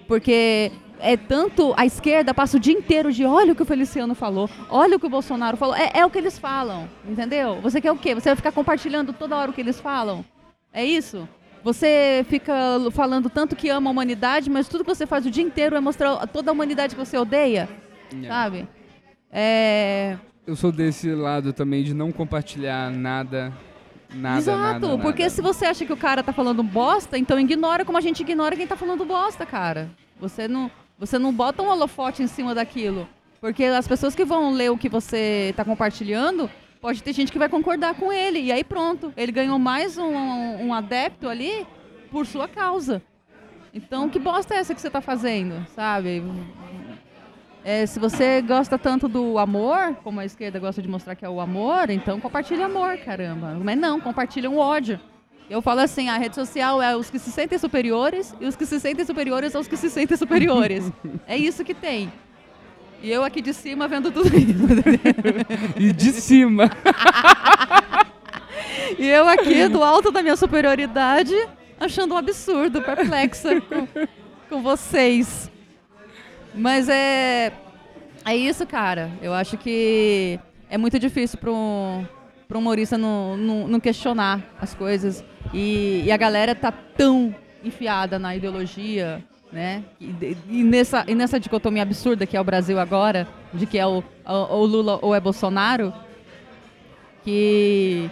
[0.07, 4.15] Porque é tanto a esquerda passa o dia inteiro de olha o que o Feliciano
[4.15, 5.75] falou, olha o que o Bolsonaro falou.
[5.75, 7.61] É, é o que eles falam, entendeu?
[7.61, 8.15] Você quer o quê?
[8.15, 10.25] Você vai ficar compartilhando toda hora o que eles falam?
[10.73, 11.29] É isso?
[11.63, 12.55] Você fica
[12.93, 15.81] falando tanto que ama a humanidade, mas tudo que você faz o dia inteiro é
[15.81, 17.69] mostrar toda a humanidade que você odeia,
[18.13, 18.29] yeah.
[18.29, 18.69] sabe?
[19.31, 20.17] É...
[20.47, 23.53] Eu sou desse lado também de não compartilhar nada
[24.15, 25.35] Nada, Exato, nada, porque nada.
[25.35, 28.57] se você acha que o cara tá falando bosta, então ignora como a gente ignora
[28.57, 29.91] quem tá falando bosta, cara.
[30.19, 33.07] Você não, você não bota um holofote em cima daquilo.
[33.41, 36.51] Porque as pessoas que vão ler o que você tá compartilhando
[36.81, 38.39] Pode ter gente que vai concordar com ele.
[38.41, 41.67] E aí pronto, ele ganhou mais um, um, um adepto ali
[42.11, 43.03] por sua causa.
[43.73, 46.23] Então, que bosta é essa que você está fazendo, sabe?
[47.65, 51.29] É, se você gosta tanto do amor, como a esquerda gosta de mostrar que é
[51.29, 53.59] o amor, então compartilhe amor, caramba.
[53.63, 54.99] Mas não, compartilham o ódio.
[55.51, 58.67] Eu falo assim, a rede social é os que se sentem superiores e os que
[58.67, 60.91] se sentem superiores aos que se sentem superiores.
[61.27, 62.13] é isso que tem.
[63.03, 64.67] E eu aqui de cima vendo tudo isso.
[65.79, 66.71] e de cima.
[68.99, 71.35] e eu aqui do alto da minha superioridade,
[71.79, 73.87] achando um absurdo, perplexa com,
[74.49, 75.51] com vocês.
[76.55, 77.53] Mas é.
[78.25, 79.11] É isso, cara.
[79.23, 82.05] Eu acho que é muito difícil para um,
[82.53, 85.25] um humorista não, não, não questionar as coisas.
[85.55, 89.85] E, e a galera tá tão enfiada na ideologia né?
[90.01, 93.87] E, e, nessa, e nessa dicotomia absurda que é o Brasil agora, de que é
[93.87, 95.93] o, o, Lula ou é Bolsonaro,
[97.25, 98.11] que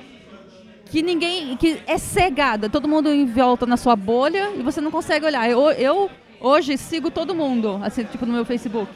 [0.87, 4.91] que ninguém que é cegada, todo mundo em volta na sua bolha e você não
[4.91, 5.51] consegue olhar.
[5.51, 6.11] Eu, eu
[6.41, 8.91] hoje sigo todo mundo, assim, tipo no meu Facebook.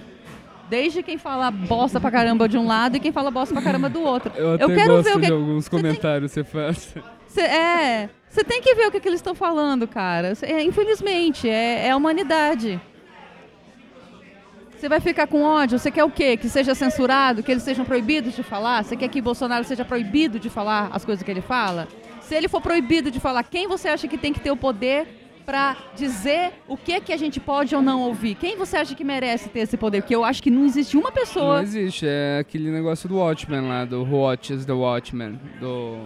[0.71, 3.89] Desde quem fala bosta pra caramba de um lado e quem fala bosta pra caramba
[3.89, 4.33] do outro.
[4.37, 6.95] Eu, eu quero ver o que alguns comentários você faz.
[7.27, 10.33] Cê, é, você tem que ver o que, que eles estão falando, cara.
[10.43, 12.81] É, infelizmente, é, é a humanidade.
[14.79, 15.77] Você vai ficar com ódio?
[15.77, 16.37] Você quer o quê?
[16.37, 17.43] Que seja censurado?
[17.43, 18.85] Que eles sejam proibidos de falar?
[18.85, 21.89] Você quer que Bolsonaro seja proibido de falar as coisas que ele fala?
[22.23, 25.20] Se ele for proibido de falar, quem você acha que tem que ter o poder
[25.51, 28.37] para dizer o que que a gente pode ou não ouvir?
[28.37, 30.01] Quem você acha que merece ter esse poder?
[30.03, 31.57] Porque eu acho que não existe uma pessoa.
[31.57, 32.07] Não existe.
[32.09, 35.41] É aquele negócio do Watchmen lá, do Who Watches the Watchmen.
[35.59, 35.97] Do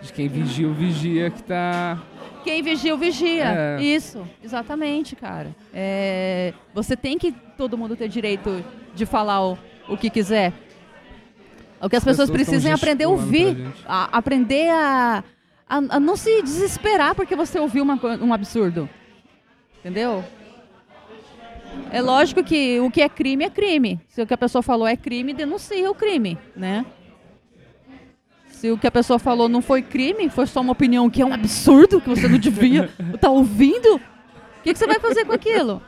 [0.00, 2.02] De quem vigia o vigia que tá.
[2.42, 3.44] Quem vigia, o vigia.
[3.78, 3.82] É.
[3.82, 5.54] Isso, exatamente, cara.
[5.74, 10.54] É, você tem que todo mundo ter direito de falar o, o que quiser.
[11.82, 15.22] O que as, pessoas, pessoas precisam é aprender a ouvir, a- aprender a,
[15.68, 18.88] a, a não se desesperar porque você ouviu uma um absurdo.
[19.80, 20.24] Entendeu?
[21.90, 24.00] É lógico que o que é crime é crime.
[24.08, 26.84] Se o que a pessoa falou é crime, denuncia o crime, né?
[28.48, 31.26] Se o que a pessoa falou não foi crime, foi só uma opinião que é
[31.26, 35.32] um absurdo, que você não devia estar ouvindo, o que, que você vai fazer com
[35.32, 35.82] aquilo?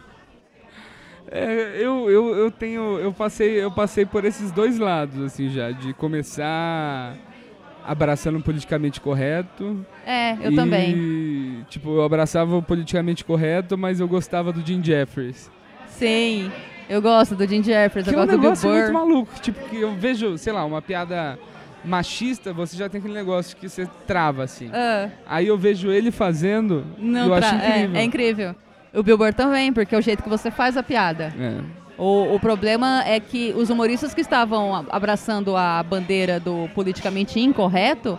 [1.30, 2.98] É, eu, eu, eu tenho.
[2.98, 5.70] Eu passei, eu passei por esses dois lados, assim, já.
[5.70, 7.14] De começar
[7.89, 9.84] abraçando o politicamente correto.
[10.07, 11.64] É, eu e, também.
[11.70, 15.51] Tipo, eu abraçava o politicamente correto, mas eu gostava do Jim Jeffries.
[15.89, 16.53] Sim,
[16.89, 18.93] eu gosto do Jim Jeffers, Que eu é um gosto do Bill negócio muito Burr.
[18.93, 19.41] maluco.
[19.41, 21.39] Tipo, que eu vejo, sei lá, uma piada
[21.82, 24.70] machista, você já tem aquele negócio que você trava, assim.
[24.72, 27.97] Ah, Aí eu vejo ele fazendo não eu acho é, incrível.
[27.97, 28.57] é incrível.
[28.93, 31.32] O Bill Burr também, porque é o jeito que você faz a piada.
[31.39, 31.88] É.
[31.99, 38.16] O, o problema é que os humoristas que estavam abraçando a bandeira do politicamente incorreto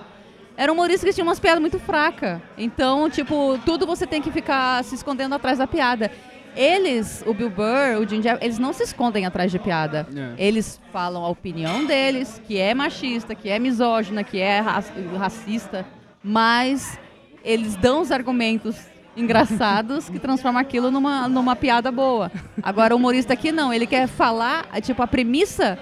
[0.58, 2.42] eram humoristas que tinham umas piadas muito fracas.
[2.58, 6.12] Então, tipo, tudo você tem que ficar se escondendo atrás da piada.
[6.56, 10.06] Eles, o Bill Burr, o Jim Jeffries, eles não se escondem atrás de piada.
[10.14, 10.34] É.
[10.48, 14.84] Eles falam a opinião deles, que é machista, que é misógina, que é ra-
[15.18, 15.86] racista,
[16.22, 17.00] mas
[17.46, 18.76] eles dão os argumentos
[19.16, 22.32] engraçados que transformam aquilo numa, numa piada boa.
[22.64, 25.78] Agora, o humorista aqui não, ele quer falar, tipo, a premissa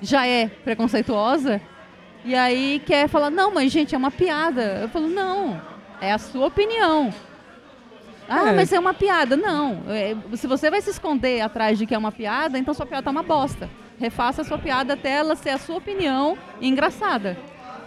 [0.00, 1.60] já é preconceituosa,
[2.24, 4.80] e aí quer falar, não, mas gente, é uma piada.
[4.82, 5.60] Eu falo, não,
[6.00, 7.12] é a sua opinião.
[8.28, 8.52] Ah, É.
[8.52, 9.36] mas é uma piada.
[9.36, 9.82] Não.
[9.88, 13.04] É, se você vai se esconder atrás de que é uma piada, então sua piada
[13.04, 13.70] tá uma bosta.
[13.98, 17.38] Refaça a sua piada até ela ser a sua opinião engraçada.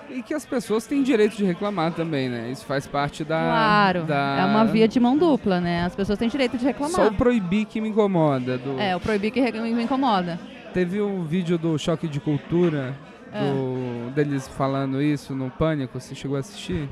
[0.10, 2.50] E que as pessoas têm direito de reclamar também, né?
[2.52, 3.38] Isso faz parte da.
[3.40, 4.04] claro.
[4.04, 5.84] da- É uma via de mão dupla, né?
[5.86, 6.96] As pessoas têm direito de reclamar.
[6.96, 8.58] Só o proibir que me incomoda.
[8.58, 8.80] Do...
[8.80, 10.40] É, o proibir que me incomoda.
[10.74, 12.96] Teve um vídeo do Choque de Cultura,
[13.32, 13.40] É.
[13.52, 16.88] do- deles falando isso no Pânico, você chegou a assistir?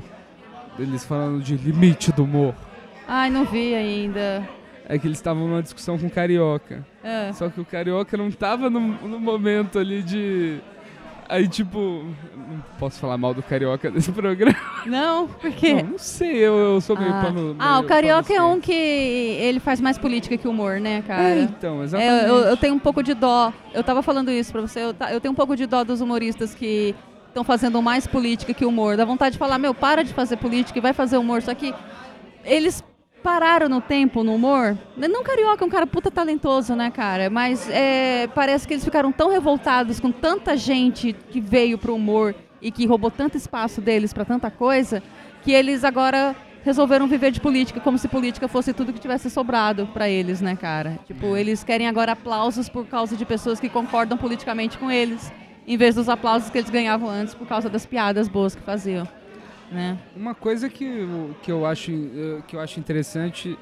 [0.76, 2.54] Deles falando de limite do humor.
[3.06, 4.48] Ai, não vi ainda.
[4.88, 6.86] É que eles estavam numa discussão com o Carioca.
[7.02, 7.32] É.
[7.32, 10.60] Só que o Carioca não tava no, no momento ali de.
[11.28, 12.04] Aí, tipo.
[12.48, 14.56] Não posso falar mal do Carioca nesse programa.
[14.86, 15.82] Não, por quê?
[15.82, 17.56] Não, não sei, eu, eu sou meio ah, pano.
[17.58, 21.22] Ah, meio o Carioca é um que ele faz mais política que humor, né, cara?
[21.22, 22.24] É, então, É, exatamente.
[22.26, 23.52] eu, eu tenho um pouco de dó.
[23.74, 24.80] Eu tava falando isso pra você.
[24.80, 26.94] Eu, eu tenho um pouco de dó dos humoristas que
[27.28, 28.96] estão fazendo mais política que humor.
[28.96, 31.42] Dá vontade de falar, meu, para de fazer política e vai fazer humor.
[31.42, 31.74] Só que
[32.44, 32.82] eles
[33.22, 34.76] pararam no tempo no humor.
[34.96, 37.28] Não carioca, é um cara puta talentoso, né, cara?
[37.28, 42.34] Mas é, parece que eles ficaram tão revoltados com tanta gente que veio pro humor
[42.60, 45.02] e que roubou tanto espaço deles pra tanta coisa,
[45.42, 49.86] que eles agora resolveram viver de política como se política fosse tudo que tivesse sobrado
[49.88, 50.98] pra eles, né, cara?
[51.06, 55.32] Tipo, eles querem agora aplausos por causa de pessoas que concordam politicamente com eles,
[55.66, 59.06] em vez dos aplausos que eles ganhavam antes por causa das piadas boas que faziam,
[59.70, 59.98] né?
[60.16, 63.58] Uma coisa que, eu- que, eu acho, eh, que eu acho interessante.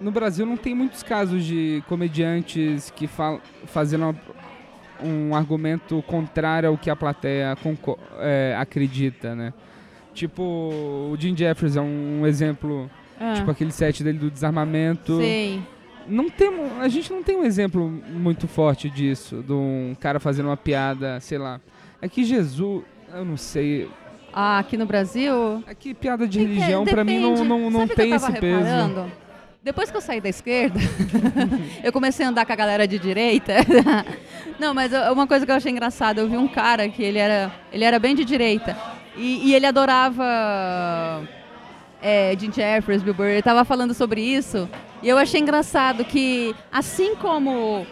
[0.00, 4.16] No Brasil não tem muitos casos de comediantes que fal, fazendo uma-
[5.02, 7.56] um argumento contrário ao que a plateia
[8.18, 9.52] eh, acredita, né?
[10.12, 12.88] Tipo, o Jim Jeffries é um exemplo,
[13.18, 15.16] Ah, tipo aquele set dele do desarmamento.
[15.18, 15.60] sei.
[16.06, 16.50] Não tem,
[16.80, 21.18] a gente não tem um exemplo muito forte disso, de um cara fazendo uma piada,
[21.20, 21.58] sei lá.
[22.02, 23.88] É que Jesus, eu não sei,
[24.36, 27.94] Ah, aqui no Brasil, é que piada de religião pra mim não, não, não Sabe
[27.94, 28.64] tem esse tava peso.
[28.64, 29.12] reparando?
[29.62, 30.80] Depois que eu saí da esquerda,
[31.84, 33.54] eu comecei a andar com a galera de direita.
[34.58, 37.50] Não, mas uma coisa que eu achei engraçada, eu vi um cara que ele era,
[37.72, 38.76] ele era bem de direita
[39.16, 41.26] e, e ele adorava
[42.02, 44.68] é, Jim Jeffries, Bill Burr, ele tava falando sobre isso
[45.02, 47.86] e eu achei engraçado que assim como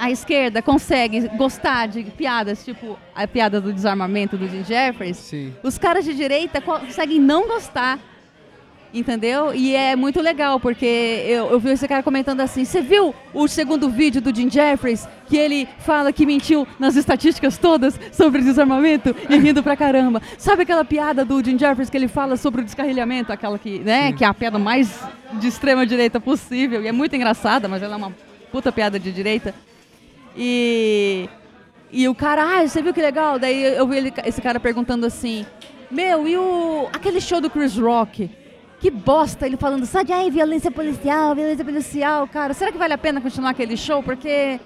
[0.00, 5.52] a esquerda consegue gostar de piadas, tipo a piada do desarmamento do Jim Jeffries, Sim.
[5.62, 7.98] os caras de direita conseguem não gostar.
[8.92, 9.54] Entendeu?
[9.54, 13.46] E é muito legal, porque eu, eu vi esse cara comentando assim: você viu o
[13.46, 19.14] segundo vídeo do Jim Jeffries, que ele fala que mentiu nas estatísticas todas sobre desarmamento
[19.28, 20.20] e rindo pra caramba?
[20.36, 24.08] Sabe aquela piada do Jim Jeffries que ele fala sobre o descarrilhamento, aquela que, né,
[24.08, 24.16] Sim.
[24.16, 25.00] que é a piada mais
[25.34, 28.12] de extrema direita possível, e é muito engraçada, mas ela é uma
[28.50, 29.54] puta piada de direita.
[30.36, 31.28] E
[31.92, 33.38] e o cara, ah, você viu que legal?
[33.38, 35.44] Daí eu vi ele- esse cara perguntando assim:
[35.90, 36.88] Meu, e o.
[36.92, 38.30] aquele show do Chris Rock?
[38.78, 39.44] Que bosta!
[39.46, 42.54] Ele falando, sabe, ai, violência policial, violência policial, cara.
[42.54, 44.02] Será que vale a pena continuar aquele show?
[44.02, 44.58] Porque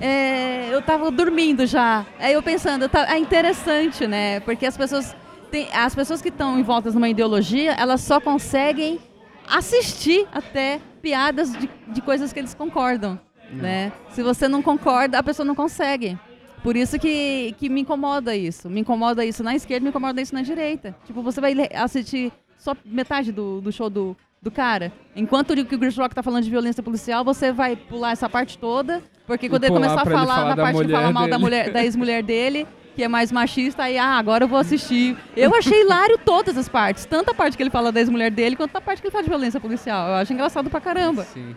[0.00, 2.06] é, eu tava dormindo já.
[2.18, 4.40] Aí eu pensando, tá, é interessante, né?
[4.40, 5.14] Porque as pessoas
[5.50, 8.98] tem- as pessoas que estão envoltas numa ideologia, elas só conseguem
[9.46, 13.18] assistir até piadas de, de coisas que eles concordam,
[13.50, 13.92] né?
[14.10, 16.18] Se você não concorda, a pessoa não consegue.
[16.62, 18.68] Por isso que, que me incomoda isso.
[18.68, 20.94] Me incomoda isso na esquerda, me incomoda isso na direita.
[21.06, 24.92] Tipo, você vai assistir só metade do, do show do, do cara.
[25.14, 28.28] Enquanto o que o Chris Rock tá falando de violência policial, você vai pular essa
[28.28, 29.02] parte toda.
[29.26, 31.42] Porque quando ele começar a falar, falar na da parte que fala mal da, dele.
[31.42, 35.16] mulher, da ex-mulher dele, que é mais machista, aí, ah, agora eu vou assistir.
[35.36, 37.04] Eu achei hilário todas as partes.
[37.04, 39.22] Tanto a parte que ele fala da ex-mulher dele, quanto a parte que ele fala
[39.22, 40.08] de violência policial.
[40.08, 41.24] Eu acho engraçado pra caramba.
[41.24, 41.54] Sim.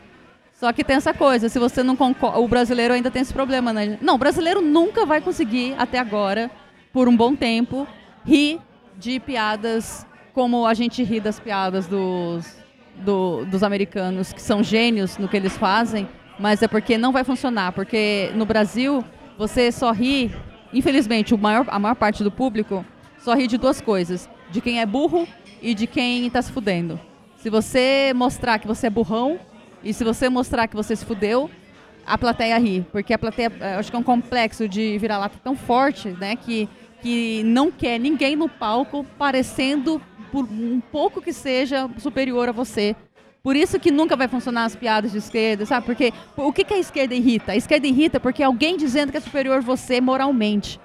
[0.61, 3.73] Só que tem essa coisa, se você não concorda, o brasileiro ainda tem esse problema,
[3.73, 3.97] né?
[3.99, 6.51] Não, o brasileiro nunca vai conseguir, até agora,
[6.93, 7.87] por um bom tempo,
[8.23, 8.59] rir
[8.95, 10.05] de piadas
[10.35, 12.55] como a gente ri das piadas dos,
[12.97, 16.07] do- dos americanos, que são gênios no que eles fazem,
[16.37, 19.03] mas é porque não vai funcionar, porque no Brasil
[19.39, 20.31] você só ri,
[20.71, 22.85] infelizmente, maior, a maior parte do público
[23.17, 25.27] só ri de duas coisas, de quem é burro
[25.59, 26.99] e de quem tá se fudendo.
[27.37, 29.39] Se você mostrar que você é burrão
[29.83, 31.49] e se você mostrar que você se fudeu,
[32.05, 32.85] a plateia ri.
[32.91, 36.35] Porque a plateia, eh, acho que é um complexo de vira-lata tão forte, né?
[36.35, 36.67] Que,
[37.01, 40.01] que não quer ninguém no palco parecendo,
[40.31, 42.95] por um pouco que seja, superior a você.
[43.43, 45.85] Por isso que nunca vai funcionar as piadas de esquerda, sabe?
[45.85, 47.53] Porque o que, que a esquerda irrita?
[47.53, 50.79] A esquerda irrita porque alguém dizendo que é superior a você moralmente.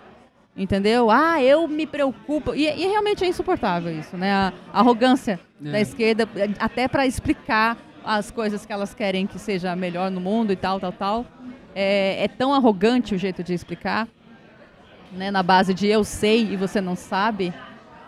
[0.56, 1.10] Entendeu?
[1.10, 2.54] Ah, eu me preocupo.
[2.54, 4.32] E, e realmente é insuportável isso, né?
[4.32, 5.70] A arrogância É.
[5.70, 7.76] da esquerda, eh, até para explicar
[8.06, 11.26] as coisas que elas querem que seja melhor no mundo e tal, tal, tal.
[11.74, 14.08] É, é tão arrogante o jeito de explicar,
[15.12, 15.30] né?
[15.30, 17.52] Na base de eu sei e você não sabe,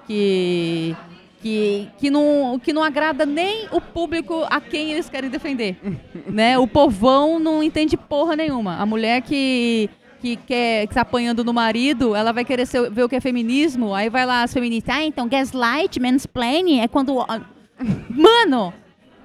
[0.07, 0.97] que
[1.41, 5.77] que, que, não, que não agrada nem o público a quem eles querem defender.
[6.27, 6.59] né?
[6.59, 8.77] O povão não entende porra nenhuma.
[8.77, 9.89] A mulher que,
[10.21, 13.21] que quer que tá apanhando no marido, ela vai querer ser- ver o que é
[13.21, 17.25] feminismo, aí vai lá as feministas, ah, então gaslight, mansplaining, é quando...
[18.11, 18.75] Mano!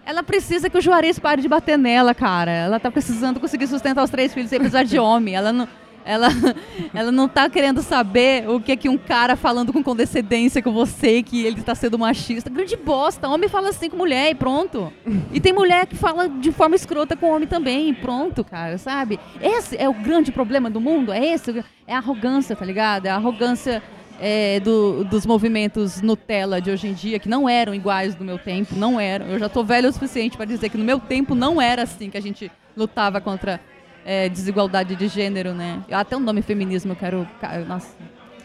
[0.05, 2.51] Ela precisa que o Juarez pare de bater nela, cara.
[2.51, 5.33] Ela tá precisando conseguir sustentar os três filhos sem precisar de homem.
[5.33, 5.67] Ela não,
[6.05, 6.27] ela,
[6.93, 10.71] ela não tá querendo saber o que é que um cara falando com condescendência com
[10.71, 12.49] você, que ele tá sendo machista.
[12.49, 13.29] Grande bosta.
[13.29, 14.91] Homem fala assim com mulher e pronto.
[15.31, 19.19] E tem mulher que fala de forma escrota com homem também e pronto, cara, sabe?
[19.41, 21.13] Esse é o grande problema do mundo.
[21.13, 21.63] É esse.
[21.87, 23.05] É a arrogância, tá ligado?
[23.05, 23.81] É a arrogância
[24.19, 28.37] é, do- dos movimentos Nutella de hoje em dia, que não eram iguais do meu
[28.37, 29.25] tempo, não eram.
[29.27, 32.09] Eu já tô velho o suficiente para dizer que no meu tempo não era assim
[32.09, 33.59] que a gente lutava contra
[34.05, 35.81] é, desigualdade de gênero, né?
[35.91, 37.27] Até o nome feminismo eu quero.
[37.67, 37.95] Nossa.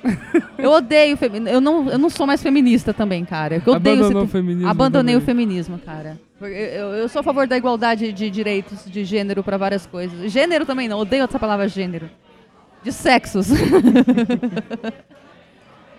[0.56, 1.48] Eu odeio feminismo.
[1.48, 3.56] Eu não, eu não sou mais feminista também, cara.
[3.66, 5.34] Eu odeio Abandonou esse- o feminismo Abandonei o também.
[5.34, 6.18] feminismo, cara.
[6.40, 10.30] Eu, eu sou a favor da igualdade de direitos de gênero para várias coisas.
[10.30, 12.08] Gênero também não, odeio essa palavra gênero.
[12.82, 13.48] De sexos.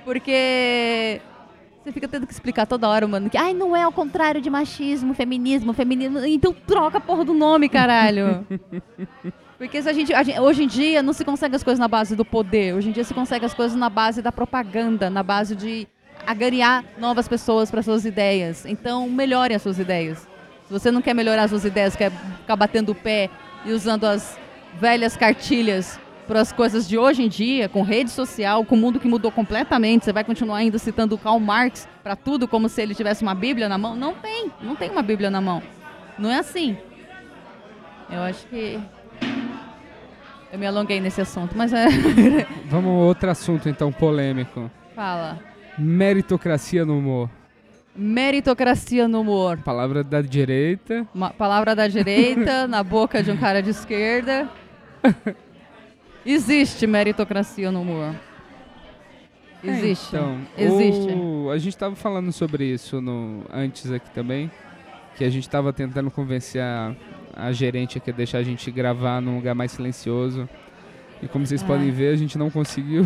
[0.10, 1.22] Porque
[1.84, 4.50] você fica tendo que explicar toda hora, mano, que ai, não é ao contrário de
[4.50, 6.18] machismo, feminismo, feminismo.
[6.26, 8.44] Então troca a porra do nome, caralho.
[9.56, 11.88] Porque se a gente, a gente- hoje em dia não se consegue as coisas na
[11.88, 12.74] base do poder.
[12.74, 15.88] Hoje em dia se consegue as coisas na base da propaganda, na base de
[16.26, 18.66] agariar novas pessoas para suas ideias.
[18.66, 20.28] Então, melhore as suas ideias.
[20.66, 23.30] Se você não quer melhorar as suas ideias, quer ficar batendo o pé
[23.64, 24.40] e usando as
[24.80, 26.00] velhas cartilhas
[26.30, 29.32] para as coisas de hoje em dia, com rede social, com o mundo que mudou
[29.32, 33.34] completamente, você vai continuar ainda citando Karl Marx para tudo como se ele tivesse uma
[33.34, 33.96] Bíblia na mão?
[33.96, 35.60] Não tem, não tem uma Bíblia na mão.
[36.20, 36.78] Não é assim.
[38.12, 38.80] Eu acho que
[40.54, 41.88] eu me alonguei nesse assunto, mas é.
[42.70, 44.70] Vamos a outro assunto então polêmico.
[44.96, 45.40] Fala.
[45.80, 47.28] Meritocracia no humor.
[47.96, 49.58] Meritocracia no humor.
[49.64, 51.08] Palavra da direita.
[51.12, 54.48] Uma palavra da direita na boca de um cara de esquerda.
[56.26, 58.14] Existe meritocracia no humor.
[59.64, 60.16] Existe.
[60.16, 61.12] Então, Existe.
[61.14, 64.50] o- a gente tava falando sobre isso no, antes aqui também.
[65.18, 66.96] Que a gente tava tentando convencer a,
[67.36, 70.48] a gerente aqui a deixar a gente gravar num lugar mais silencioso.
[71.22, 71.66] E como vocês Ah.
[71.68, 73.04] podem ver, a gente não conseguiu.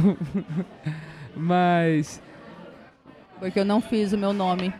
[1.35, 2.21] Mas,
[3.39, 4.71] Porque eu não fiz o meu nome.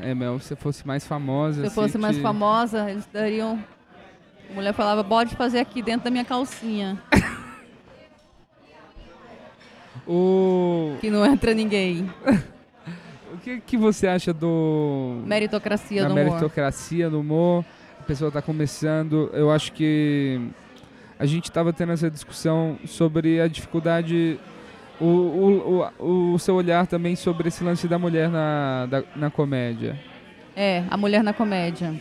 [0.00, 1.62] é, Mel, se você fosse mais famosa.
[1.62, 3.58] Se eu fosse assim, mais te- famosa, eles dariam.
[4.48, 6.96] A mulher falava, pode fazer aqui dentro da minha calcinha,
[10.06, 12.08] O, que não entra ninguém.
[13.32, 15.22] o que, que você acha do.
[15.26, 16.24] Meritocracia no humor.
[16.24, 17.64] meritocracia no humor.
[18.00, 19.30] A pessoa está começando.
[19.32, 20.40] Eu acho que
[21.18, 24.38] a gente estava tendo essa discussão sobre a dificuldade,
[25.00, 29.30] o, o, o, o seu olhar também sobre esse lance da mulher na, da- na
[29.30, 29.98] comédia.
[30.54, 31.94] É, a mulher na comédia.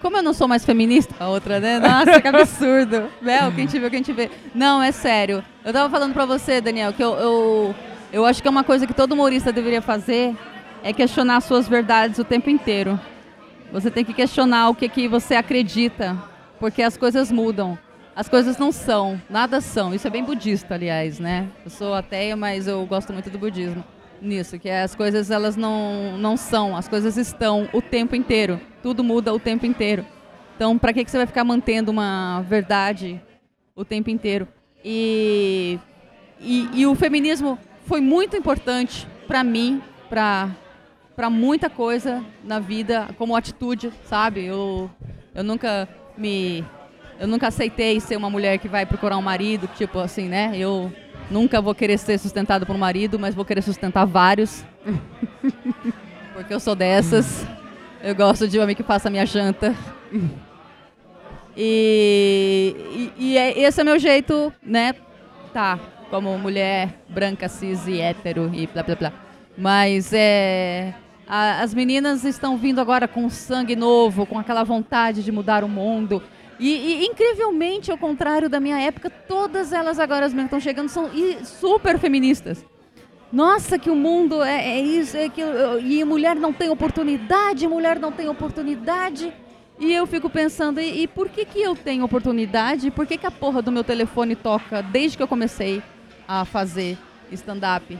[0.00, 1.78] Como eu não sou mais feminista, a outra, né?
[1.78, 3.08] Nossa, que absurdo.
[3.20, 4.30] Bel, quem te vê, quem te vê.
[4.54, 5.42] Não, é sério.
[5.64, 7.74] Eu tava falando pra você, Daniel, que eu, eu,
[8.12, 10.36] Eu acho que é uma coisa que todo humorista deveria fazer
[10.82, 12.98] é questionar suas verdades o tempo inteiro.
[13.72, 16.16] Você tem que questionar o que, que você acredita,
[16.60, 17.78] porque as coisas mudam.
[18.14, 19.92] As coisas não são, nada são.
[19.94, 21.48] Isso é bem budista, aliás, né?
[21.64, 23.84] Eu sou ateia, mas eu gosto muito do budismo
[24.20, 28.60] nisso, que é as coisas elas não, não são, as coisas estão o tempo inteiro.
[28.86, 30.06] Tudo muda o tempo inteiro.
[30.54, 33.20] Então, para que, que você vai ficar mantendo uma verdade
[33.74, 34.46] o tempo inteiro?
[34.84, 35.76] E,
[36.38, 40.54] e, e o feminismo foi muito importante para mim, para
[41.16, 44.44] para muita coisa na vida, como atitude, sabe?
[44.44, 44.88] Eu,
[45.34, 46.64] eu nunca me
[47.18, 50.52] eu nunca aceitei ser uma mulher que vai procurar um marido, tipo assim, né?
[50.54, 50.92] Eu
[51.28, 54.64] nunca vou querer ser sustentado por um marido, mas vou querer sustentar vários.
[56.34, 57.44] Porque eu sou dessas.
[58.06, 59.74] Eu gosto de homem que faça minha janta.
[61.56, 64.94] E, e, e é, esse é meu jeito, né?
[65.52, 65.76] Tá,
[66.08, 69.12] como mulher branca, cis e hétero e blá blá blá.
[69.58, 70.94] Mas é.
[71.26, 75.68] A, as meninas estão vindo agora com sangue novo, com aquela vontade de mudar o
[75.68, 76.22] mundo.
[76.60, 80.88] E, e, incrivelmente, ao contrário da minha época, todas elas agora, as meninas estão chegando,
[80.90, 81.10] são
[81.42, 82.64] super feministas.
[83.32, 85.42] Nossa, que o mundo é, é isso, é que
[85.82, 89.32] e mulher não tem oportunidade, mulher não tem oportunidade.
[89.78, 92.90] E eu fico pensando, e, e por que, que eu tenho oportunidade?
[92.90, 95.82] Por que, que a porra do meu telefone toca desde que eu comecei
[96.26, 96.96] a fazer
[97.32, 97.98] stand-up?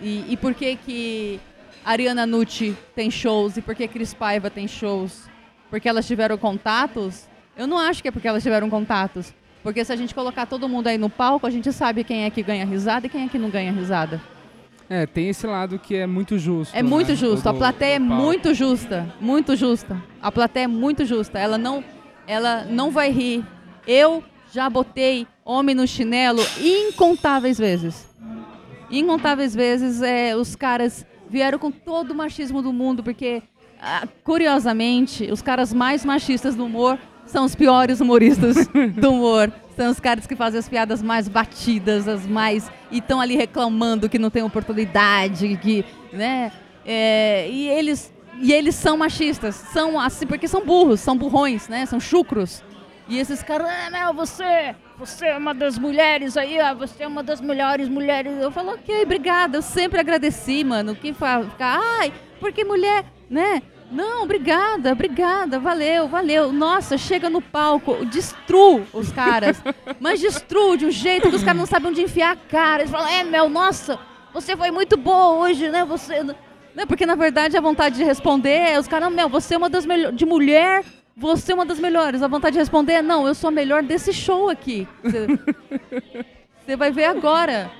[0.00, 1.40] E, e por que que
[1.84, 3.56] Ariana Nucci tem shows?
[3.56, 5.28] E por que Cris Paiva tem shows?
[5.68, 9.32] Porque elas tiveram contatos eu não acho que é porque elas tiveram contatos.
[9.62, 12.30] Porque se a gente colocar todo mundo aí no palco, a gente sabe quem é
[12.30, 14.20] que ganha risada e quem é que não ganha risada.
[14.88, 16.76] É, tem esse lado que é muito justo.
[16.76, 16.88] É né?
[16.88, 17.48] muito justo.
[17.48, 19.12] a plateia é muito justa.
[19.20, 20.02] Muito justa.
[20.20, 21.38] A plateia é muito justa.
[21.38, 21.82] Ela não,
[22.26, 23.44] ela não vai rir.
[23.86, 24.22] Eu
[24.52, 28.06] já botei homem no chinelo incontáveis vezes.
[28.90, 33.42] Incontáveis vezes é, os caras vieram com todo o machismo do mundo, porque,
[33.80, 39.52] ah, curiosamente, os caras mais machistas do humor são os piores humoristas do humor.
[39.76, 42.70] São os caras que fazem as piadas mais batidas, as mais.
[42.90, 45.84] e estão ali reclamando que não tem oportunidade, que.
[46.12, 46.52] né?
[46.86, 48.12] É, e eles.
[48.40, 51.86] E eles são machistas, são assim, porque são burros, são burrões, né?
[51.86, 52.64] São chucros.
[53.08, 57.06] E esses caras, ah, meu, você, você é uma das mulheres aí, ó, você é
[57.06, 58.32] uma das melhores mulheres.
[58.40, 60.96] Eu falo, ok, obrigada, eu sempre agradeci, mano.
[61.14, 63.62] Fala, ficar, ai, porque mulher, né?
[63.94, 66.52] Não, obrigada, obrigada, valeu, valeu.
[66.52, 69.62] Nossa, chega no palco, destrua os caras.
[70.00, 72.82] mas destrua de um jeito que os caras não sabem onde enfiar a cara.
[72.82, 73.98] Eles falam, é, Mel, nossa,
[74.32, 75.84] você foi muito boa hoje, né?
[75.84, 76.24] Você.
[76.24, 76.84] Né?
[76.88, 79.86] Porque na verdade a vontade de responder é os caras, Mel, você é uma das
[79.86, 80.18] melhores.
[80.18, 80.84] De mulher,
[81.16, 82.20] você é uma das melhores.
[82.20, 84.88] A vontade de responder é, não, eu sou a melhor desse show aqui.
[86.64, 87.70] Você vai ver agora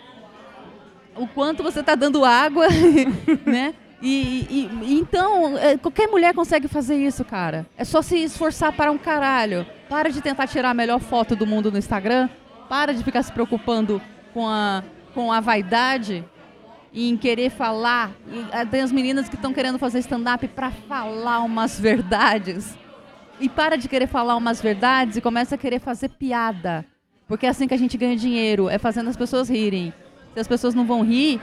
[1.16, 2.66] o quanto você está dando água,
[3.44, 3.74] né?
[4.06, 7.64] E, e, e, então, é, qualquer mulher consegue fazer isso, cara.
[7.74, 9.66] É só se esforçar para um caralho.
[9.88, 12.28] Para de tentar tirar a melhor foto do mundo no Instagram.
[12.68, 14.02] Para de ficar se preocupando
[14.34, 14.84] com a,
[15.14, 16.22] com a vaidade
[16.92, 18.10] e em querer falar.
[18.30, 22.76] E, ah, tem as meninas que estão querendo fazer stand-up para falar umas verdades.
[23.40, 26.84] E para de querer falar umas verdades e começa a querer fazer piada.
[27.26, 29.94] Porque é assim que a gente ganha dinheiro, é fazendo as pessoas rirem.
[30.34, 31.40] Se as pessoas não vão rir,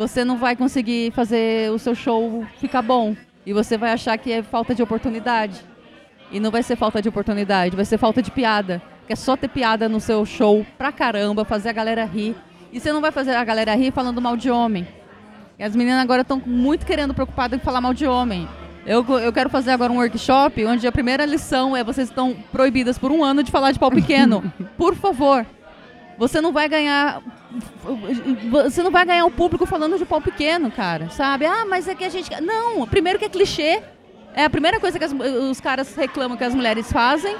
[0.00, 3.14] você não vai conseguir fazer o seu show ficar bom.
[3.44, 5.60] E você vai achar que é falta de oportunidade.
[6.32, 8.80] E não vai ser falta de oportunidade, vai ser falta de piada.
[9.06, 12.34] Que é só ter piada no seu show pra caramba, fazer a galera rir.
[12.72, 14.88] E você não vai fazer a galera rir falando mal de homem.
[15.58, 18.48] E as meninas agora estão muito querendo preocupadas em falar mal de homem.
[18.86, 22.96] Eu, eu quero fazer agora um workshop onde a primeira lição é vocês estão proibidas
[22.96, 24.50] por um ano de falar de pau pequeno.
[24.78, 25.44] Por favor.
[26.20, 27.22] Você não vai ganhar.
[28.50, 31.08] Você não vai ganhar o público falando de pau pequeno, cara.
[31.08, 31.46] Sabe?
[31.46, 32.28] Ah, mas é que a gente.
[32.42, 33.82] Não, primeiro que é clichê.
[34.34, 37.34] É a primeira coisa que as, os caras reclamam que as mulheres fazem.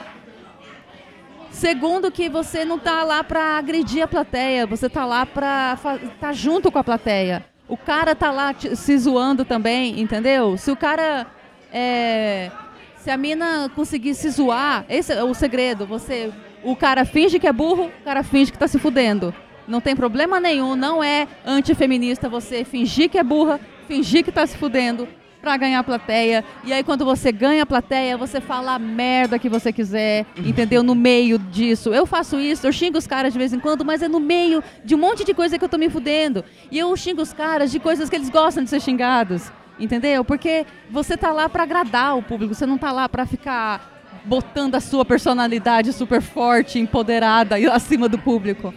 [1.51, 5.78] Segundo, que você não tá lá pra agredir a plateia, você tá lá pra
[6.18, 7.45] tá junto com a plateia.
[7.68, 10.57] O cara tá lá se zoando também, entendeu?
[10.57, 11.26] Se o cara.
[11.70, 12.51] É,
[12.97, 15.85] se a mina conseguir se zoar, esse é o segredo.
[15.87, 16.33] Você
[16.63, 19.35] o cara finge que é burro, o cara finge que está se fudendo.
[19.67, 24.47] Não tem problema nenhum, não é antifeminista você fingir que é burra, fingir que está
[24.47, 25.07] se fudendo
[25.41, 26.45] para ganhar plateia.
[26.65, 30.83] E aí quando você ganha plateia, você fala a merda que você quiser, entendeu?
[30.83, 31.95] No meio disso.
[31.95, 34.63] Eu faço isso, eu xingo os caras de vez em quando, mas é no meio
[34.85, 36.45] de um monte de coisa que eu tô me fudendo.
[36.71, 39.51] E eu xingo os caras de coisas que eles gostam de ser xingados.
[39.79, 40.23] Entendeu?
[40.23, 44.75] Porque você tá lá para agradar o público, você não tá lá para ficar botando
[44.75, 48.75] a sua personalidade super forte, empoderada acima do público.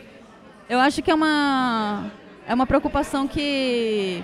[0.69, 2.11] Eu acho que é uma
[2.47, 4.23] é uma preocupação que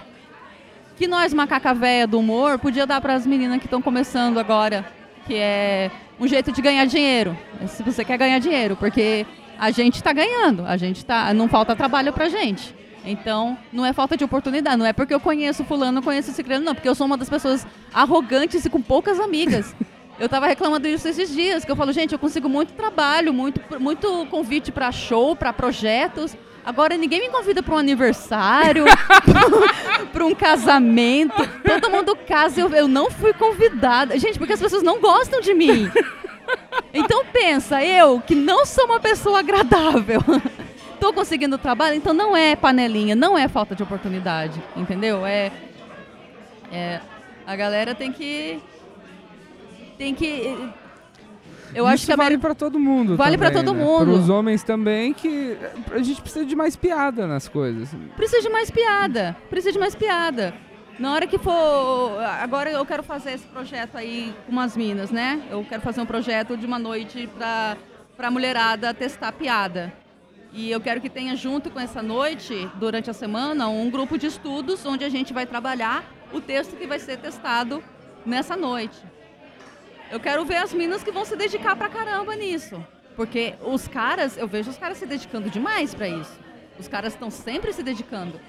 [0.97, 4.85] que nós macaca véia do humor podia dar para as meninas que estão começando agora,
[5.25, 5.89] que é
[6.19, 7.37] um jeito de ganhar dinheiro.
[7.67, 9.25] Se você quer ganhar dinheiro, porque
[9.57, 12.75] a gente está ganhando, a gente tá, não falta trabalho pra gente.
[13.05, 16.75] Então, não é falta de oportunidade, não é porque eu conheço fulano, conheço ciclano, não,
[16.75, 19.73] porque eu sou uma das pessoas arrogantes e com poucas amigas.
[20.19, 23.61] Eu tava reclamando disso esses dias, que eu falo, gente, eu consigo muito trabalho, muito,
[23.79, 26.35] muito convite para show, para projetos.
[26.65, 28.83] Agora ninguém me convida para um aniversário,
[30.11, 31.35] para um casamento.
[31.63, 34.19] Todo mundo casa, eu, eu não fui convidada.
[34.19, 35.89] Gente, porque as pessoas não gostam de mim.
[36.93, 40.21] Então pensa, eu que não sou uma pessoa agradável,
[40.99, 45.25] tô conseguindo trabalho, então não é panelinha, não é falta de oportunidade, entendeu?
[45.25, 45.51] É,
[46.71, 46.99] é
[47.45, 48.59] a galera tem que
[49.99, 50.55] tem que
[51.75, 53.15] eu Isso acho que vale para todo mundo.
[53.15, 53.83] Vale para todo né?
[53.83, 54.05] mundo.
[54.05, 55.55] Para os homens também que
[55.91, 57.89] a gente precisa de mais piada nas coisas.
[58.15, 59.37] Precisa de mais piada.
[59.49, 60.53] Precisa de mais piada.
[60.97, 62.19] Na hora que for.
[62.41, 65.43] Agora eu quero fazer esse projeto aí com umas minas, né?
[65.51, 67.77] Eu quero fazer um projeto de uma noite para
[68.17, 69.93] a mulherada testar piada.
[70.51, 74.25] E eu quero que tenha junto com essa noite, durante a semana, um grupo de
[74.25, 77.83] estudos onde a gente vai trabalhar o texto que vai ser testado
[78.25, 78.97] nessa noite.
[80.11, 82.83] Eu quero ver as minas que vão se dedicar pra caramba nisso.
[83.15, 86.39] Porque os caras, eu vejo os caras se dedicando demais para isso.
[86.79, 88.39] Os caras estão sempre se dedicando.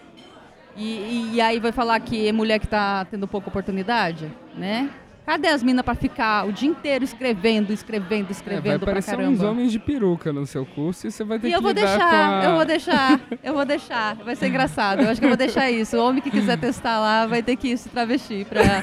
[0.77, 4.89] E, e, e, aí vai falar que é mulher que está tendo pouca oportunidade, né?
[5.27, 9.43] Cadê as minas para ficar o dia inteiro escrevendo, escrevendo, escrevendo é, vai aparecer uns
[9.43, 12.41] homens de peruca no seu curso e você vai ter e que eu vou deixar,
[12.41, 12.45] a...
[12.45, 14.15] eu vou deixar, eu vou deixar.
[14.17, 15.03] Vai ser engraçado.
[15.03, 15.97] Eu acho que eu vou deixar isso.
[15.97, 18.83] O homem que quiser testar lá vai ter que se travestir para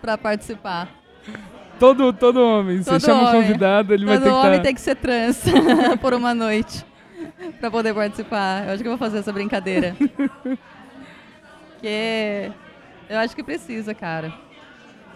[0.00, 1.03] para participar.
[1.78, 2.82] Todo, todo homem.
[2.82, 4.62] Todo você chama um convidado, ele todo vai ter que Todo homem tá...
[4.62, 5.42] tem que ser trans
[6.00, 6.84] por uma noite
[7.60, 8.66] para poder participar.
[8.66, 9.96] Eu acho que eu vou fazer essa brincadeira.
[11.72, 12.50] Porque
[13.08, 14.32] eu acho que precisa, cara.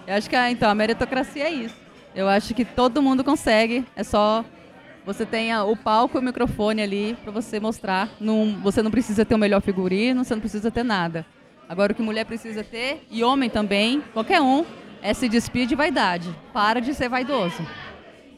[0.07, 1.77] Eu acho que, ah, então, a meritocracia é isso.
[2.15, 4.45] Eu acho que todo mundo consegue, é só
[5.05, 8.11] você tenha o palco e o microfone ali para você mostrar.
[8.21, 11.25] Não, você não precisa ter o melhor figurino, você não precisa ter nada.
[11.69, 14.65] Agora, o que mulher precisa ter, e homem também, qualquer um,
[15.03, 16.35] é se despir de vaidade.
[16.53, 17.67] Para de ser vaidoso.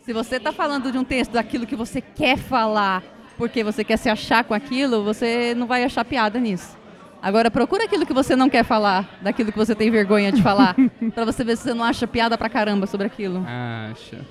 [0.02, 3.02] Se você está falando de um texto daquilo que você quer falar,
[3.36, 6.78] porque você quer se achar com aquilo, você não vai achar piada nisso.
[7.22, 10.74] Agora procura aquilo que você não quer falar, daquilo que você tem vergonha de falar,
[11.14, 13.44] para você ver se você não acha piada pra caramba sobre aquilo.
[13.46, 14.24] Acha.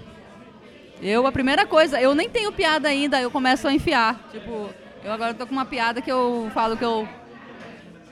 [1.02, 4.20] Eu, a primeira coisa, eu nem tenho piada ainda, eu começo a enfiar.
[4.32, 4.70] Tipo,
[5.04, 7.08] eu agora tô com uma piada que eu falo que eu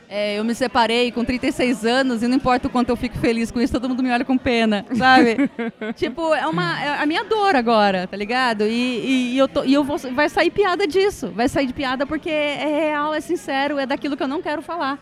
[0.10, 3.52] é, eu me separei com 36 anos e não importa o quanto eu fico feliz
[3.52, 5.50] com isso, todo mundo me olha com pena, sabe?
[5.96, 8.64] tipo, é, uma, é a minha dor agora, tá ligado?
[8.64, 11.30] E, e, eu, tô, e eu vou, vai sair piada disso.
[11.36, 14.62] Vai sair de piada porque é real, é sincero, é daquilo que eu não quero
[14.62, 15.00] falar.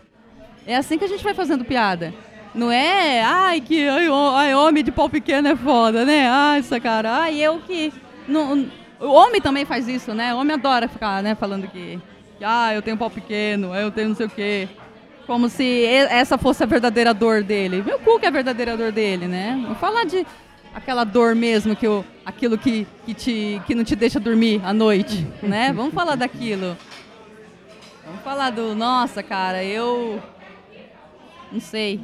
[0.66, 2.12] É assim que a gente vai fazendo piada.
[2.52, 6.26] Não é, ai, que ai, ai, homem de pau pequeno é foda, né?
[6.28, 7.92] Ai, essa cara, ai, eu que.
[8.26, 8.66] Não,
[8.98, 10.34] o homem também faz isso, né?
[10.34, 12.00] O homem adora ficar, né, falando que,
[12.38, 14.68] que ah, eu tenho pau pequeno, eu tenho não sei o quê.
[15.26, 17.82] Como se essa fosse a verdadeira dor dele.
[17.82, 19.58] Meu cu que é a verdadeira dor dele, né?
[19.60, 20.24] Vamos falar de
[20.72, 24.72] aquela dor mesmo, que o, aquilo que, que, te, que não te deixa dormir à
[24.72, 25.72] noite, né?
[25.72, 26.76] Vamos falar daquilo.
[28.04, 30.22] Vamos falar do, nossa, cara, eu
[31.50, 32.00] não sei.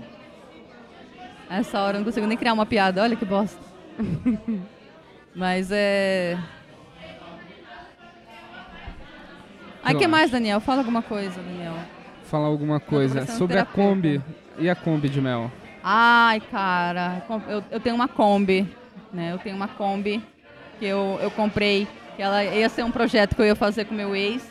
[1.49, 3.61] Essa hora eu não consigo nem criar uma piada, olha que bosta.
[5.35, 6.37] Mas é.
[9.85, 10.61] Aí que mais, Daniel?
[10.61, 14.23] Fala alguma coisa, Daniel falar alguma coisa sobre a Kombi
[14.59, 15.51] e a Kombi de mel.
[15.83, 18.69] Ai, cara, eu, eu tenho uma Kombi,
[19.13, 19.33] né?
[19.33, 20.23] Eu tenho uma Kombi
[20.79, 23.95] que eu, eu comprei, que ela ia ser um projeto que eu ia fazer com
[23.95, 24.49] meu ex.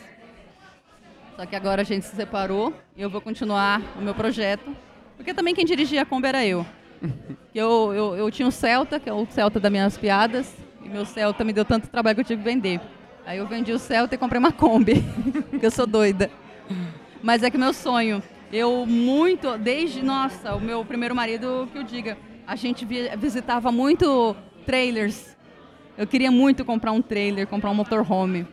[1.36, 4.76] Só que agora a gente se separou e eu vou continuar o meu projeto.
[5.16, 6.66] Porque também quem dirigia a Kombi era eu.
[7.54, 10.54] eu, eu, eu tinha o Celta, que é o Celta das minhas piadas,
[10.84, 12.80] e meu Celta me deu tanto trabalho que eu tive que vender.
[13.24, 15.02] Aí eu vendi o Celta e comprei uma Kombi,
[15.50, 16.30] porque eu sou doida.
[17.22, 21.84] Mas é que meu sonho, eu muito, desde, nossa, o meu primeiro marido, que eu
[21.84, 22.84] diga, a gente
[23.16, 25.36] visitava muito trailers.
[25.96, 28.46] Eu queria muito comprar um trailer, comprar um motorhome.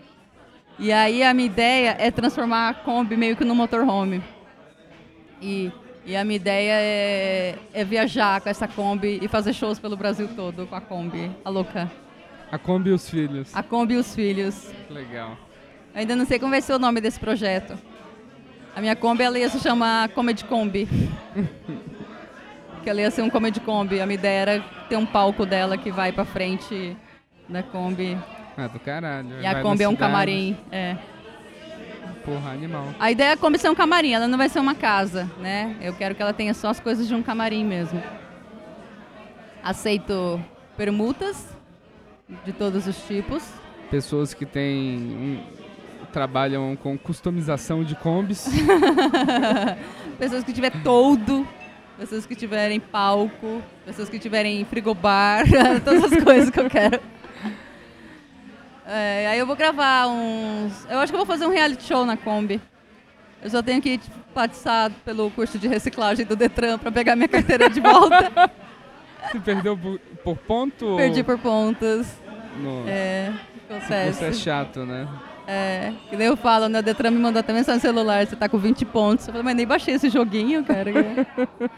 [0.77, 4.21] E aí a minha ideia é transformar a Kombi meio que no motorhome.
[5.41, 5.71] E,
[6.05, 10.29] e a minha ideia é, é viajar com essa Kombi e fazer shows pelo Brasil
[10.35, 11.91] todo com a Kombi, a louca.
[12.51, 13.55] A Kombi e os filhos.
[13.55, 14.71] A Kombi e os filhos.
[14.89, 15.37] Legal.
[15.93, 17.77] Eu ainda não sei como vai ser o nome desse projeto.
[18.75, 20.87] A minha Kombi ela ia se chamar Comedy Kombi.
[22.83, 23.99] que ela ia ser um Comedy Kombi.
[23.99, 26.95] A minha ideia era ter um palco dela que vai pra frente
[27.47, 28.17] da Kombi.
[28.57, 29.41] Ah, do caralho.
[29.41, 30.57] E a Kombi é um camarim.
[30.71, 30.95] É.
[32.25, 32.85] Porra, animal.
[32.99, 35.75] A ideia é a Kombi ser um camarim, ela não vai ser uma casa, né?
[35.81, 38.01] Eu quero que ela tenha só as coisas de um camarim mesmo.
[39.63, 40.39] Aceito
[40.77, 41.47] permutas
[42.45, 43.43] de todos os tipos.
[43.89, 44.97] Pessoas que têm.
[44.97, 45.58] um-
[46.11, 48.47] trabalham com customização de combis.
[50.19, 51.47] pessoas que tiver todo,
[51.97, 55.43] pessoas que tiverem palco, pessoas que tiverem frigobar,
[55.83, 56.99] todas as coisas que eu quero.
[58.85, 60.87] É, aí eu vou gravar uns.
[60.89, 62.59] Eu acho que eu vou fazer um reality show na Kombi.
[63.41, 63.99] Eu só tenho que
[64.33, 68.51] passar pelo curso de reciclagem do Detran pra pegar minha carteira de volta.
[69.31, 69.77] Você perdeu
[70.23, 70.95] por, ponto?
[70.97, 72.07] Perdi por pontas.
[72.57, 72.83] No...
[72.87, 73.31] É,
[73.67, 74.39] Você é acontece.
[74.39, 75.07] chato, né?
[75.51, 76.77] É, que nem eu falo, né?
[76.77, 79.25] O Detran me mandou até mensagem no celular, você tá com 20 pontos.
[79.27, 80.91] Eu falei, mas nem baixei esse joguinho, cara.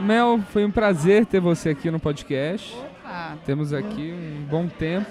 [0.00, 2.74] Mel, foi um prazer ter você aqui no podcast.
[3.04, 5.06] Ah, Temos aqui um bom tempo.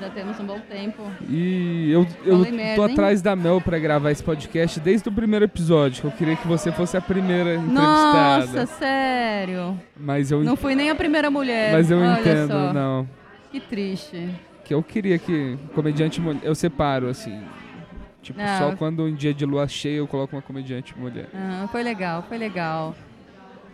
[0.00, 1.02] já temos um bom tempo.
[1.28, 2.92] E eu, eu Falei merda, tô hein?
[2.92, 6.46] atrás da Mel pra gravar esse podcast desde o primeiro episódio, que eu queria que
[6.46, 8.46] você fosse a primeira entrevistada.
[8.46, 9.78] Nossa, sério.
[9.98, 11.72] Mas eu, Não fui nem a primeira mulher.
[11.72, 12.72] mas eu Olha entendo, só.
[12.72, 13.08] não.
[13.50, 14.30] Que triste.
[14.66, 16.40] Que eu queria que comediante mulher.
[16.42, 17.40] Eu separo, assim.
[18.20, 18.58] Tipo, Ah.
[18.58, 21.28] só quando um dia de lua cheia eu coloco uma comediante mulher.
[21.32, 22.92] Ah, foi legal, foi legal.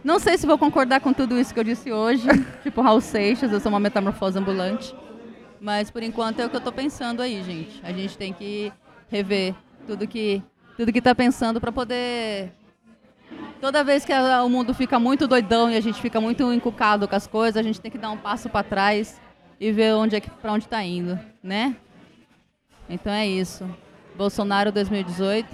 [0.05, 2.27] Não sei se vou concordar com tudo isso que eu disse hoje.
[2.63, 4.95] tipo Raul Seixas, eu sou uma metamorfose ambulante.
[5.59, 7.81] Mas por enquanto é o que eu tô pensando aí, gente.
[7.83, 8.71] A gente tem que
[9.11, 9.55] rever
[9.87, 10.43] tudo que
[10.77, 12.53] tudo que tá pensando pra poder
[13.63, 17.07] Toda vez que a- o mundo fica muito doidão e a gente fica muito encucado
[17.09, 19.21] com as coisas, a gente tem que dar um passo pra trás
[19.63, 21.77] e ver onde é que para onde tá indo, né?
[22.91, 23.65] Então é isso.
[24.17, 25.49] Bolsonaro 2018.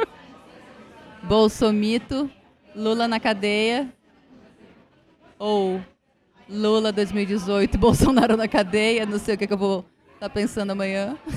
[1.22, 2.30] Bolsomito,
[2.74, 3.86] Lula na cadeia.
[5.38, 5.78] Ou
[6.48, 9.04] Lula 2018, Bolsonaro na cadeia.
[9.04, 11.18] Não sei o que, que eu vou estar pensando amanhã.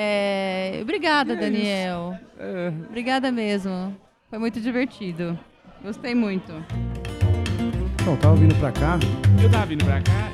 [0.00, 2.16] É, obrigada, Daniel.
[2.38, 3.96] É, Obrigada mesmo.
[4.30, 5.36] Foi muito divertido.
[5.82, 6.52] Gostei muito.
[8.08, 8.98] Então, tava vindo pra cá,
[9.42, 10.32] eu tava vindo pra cá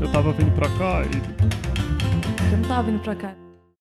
[0.00, 3.41] Eu tava vindo pra cá e Eu não tava vindo pra cá.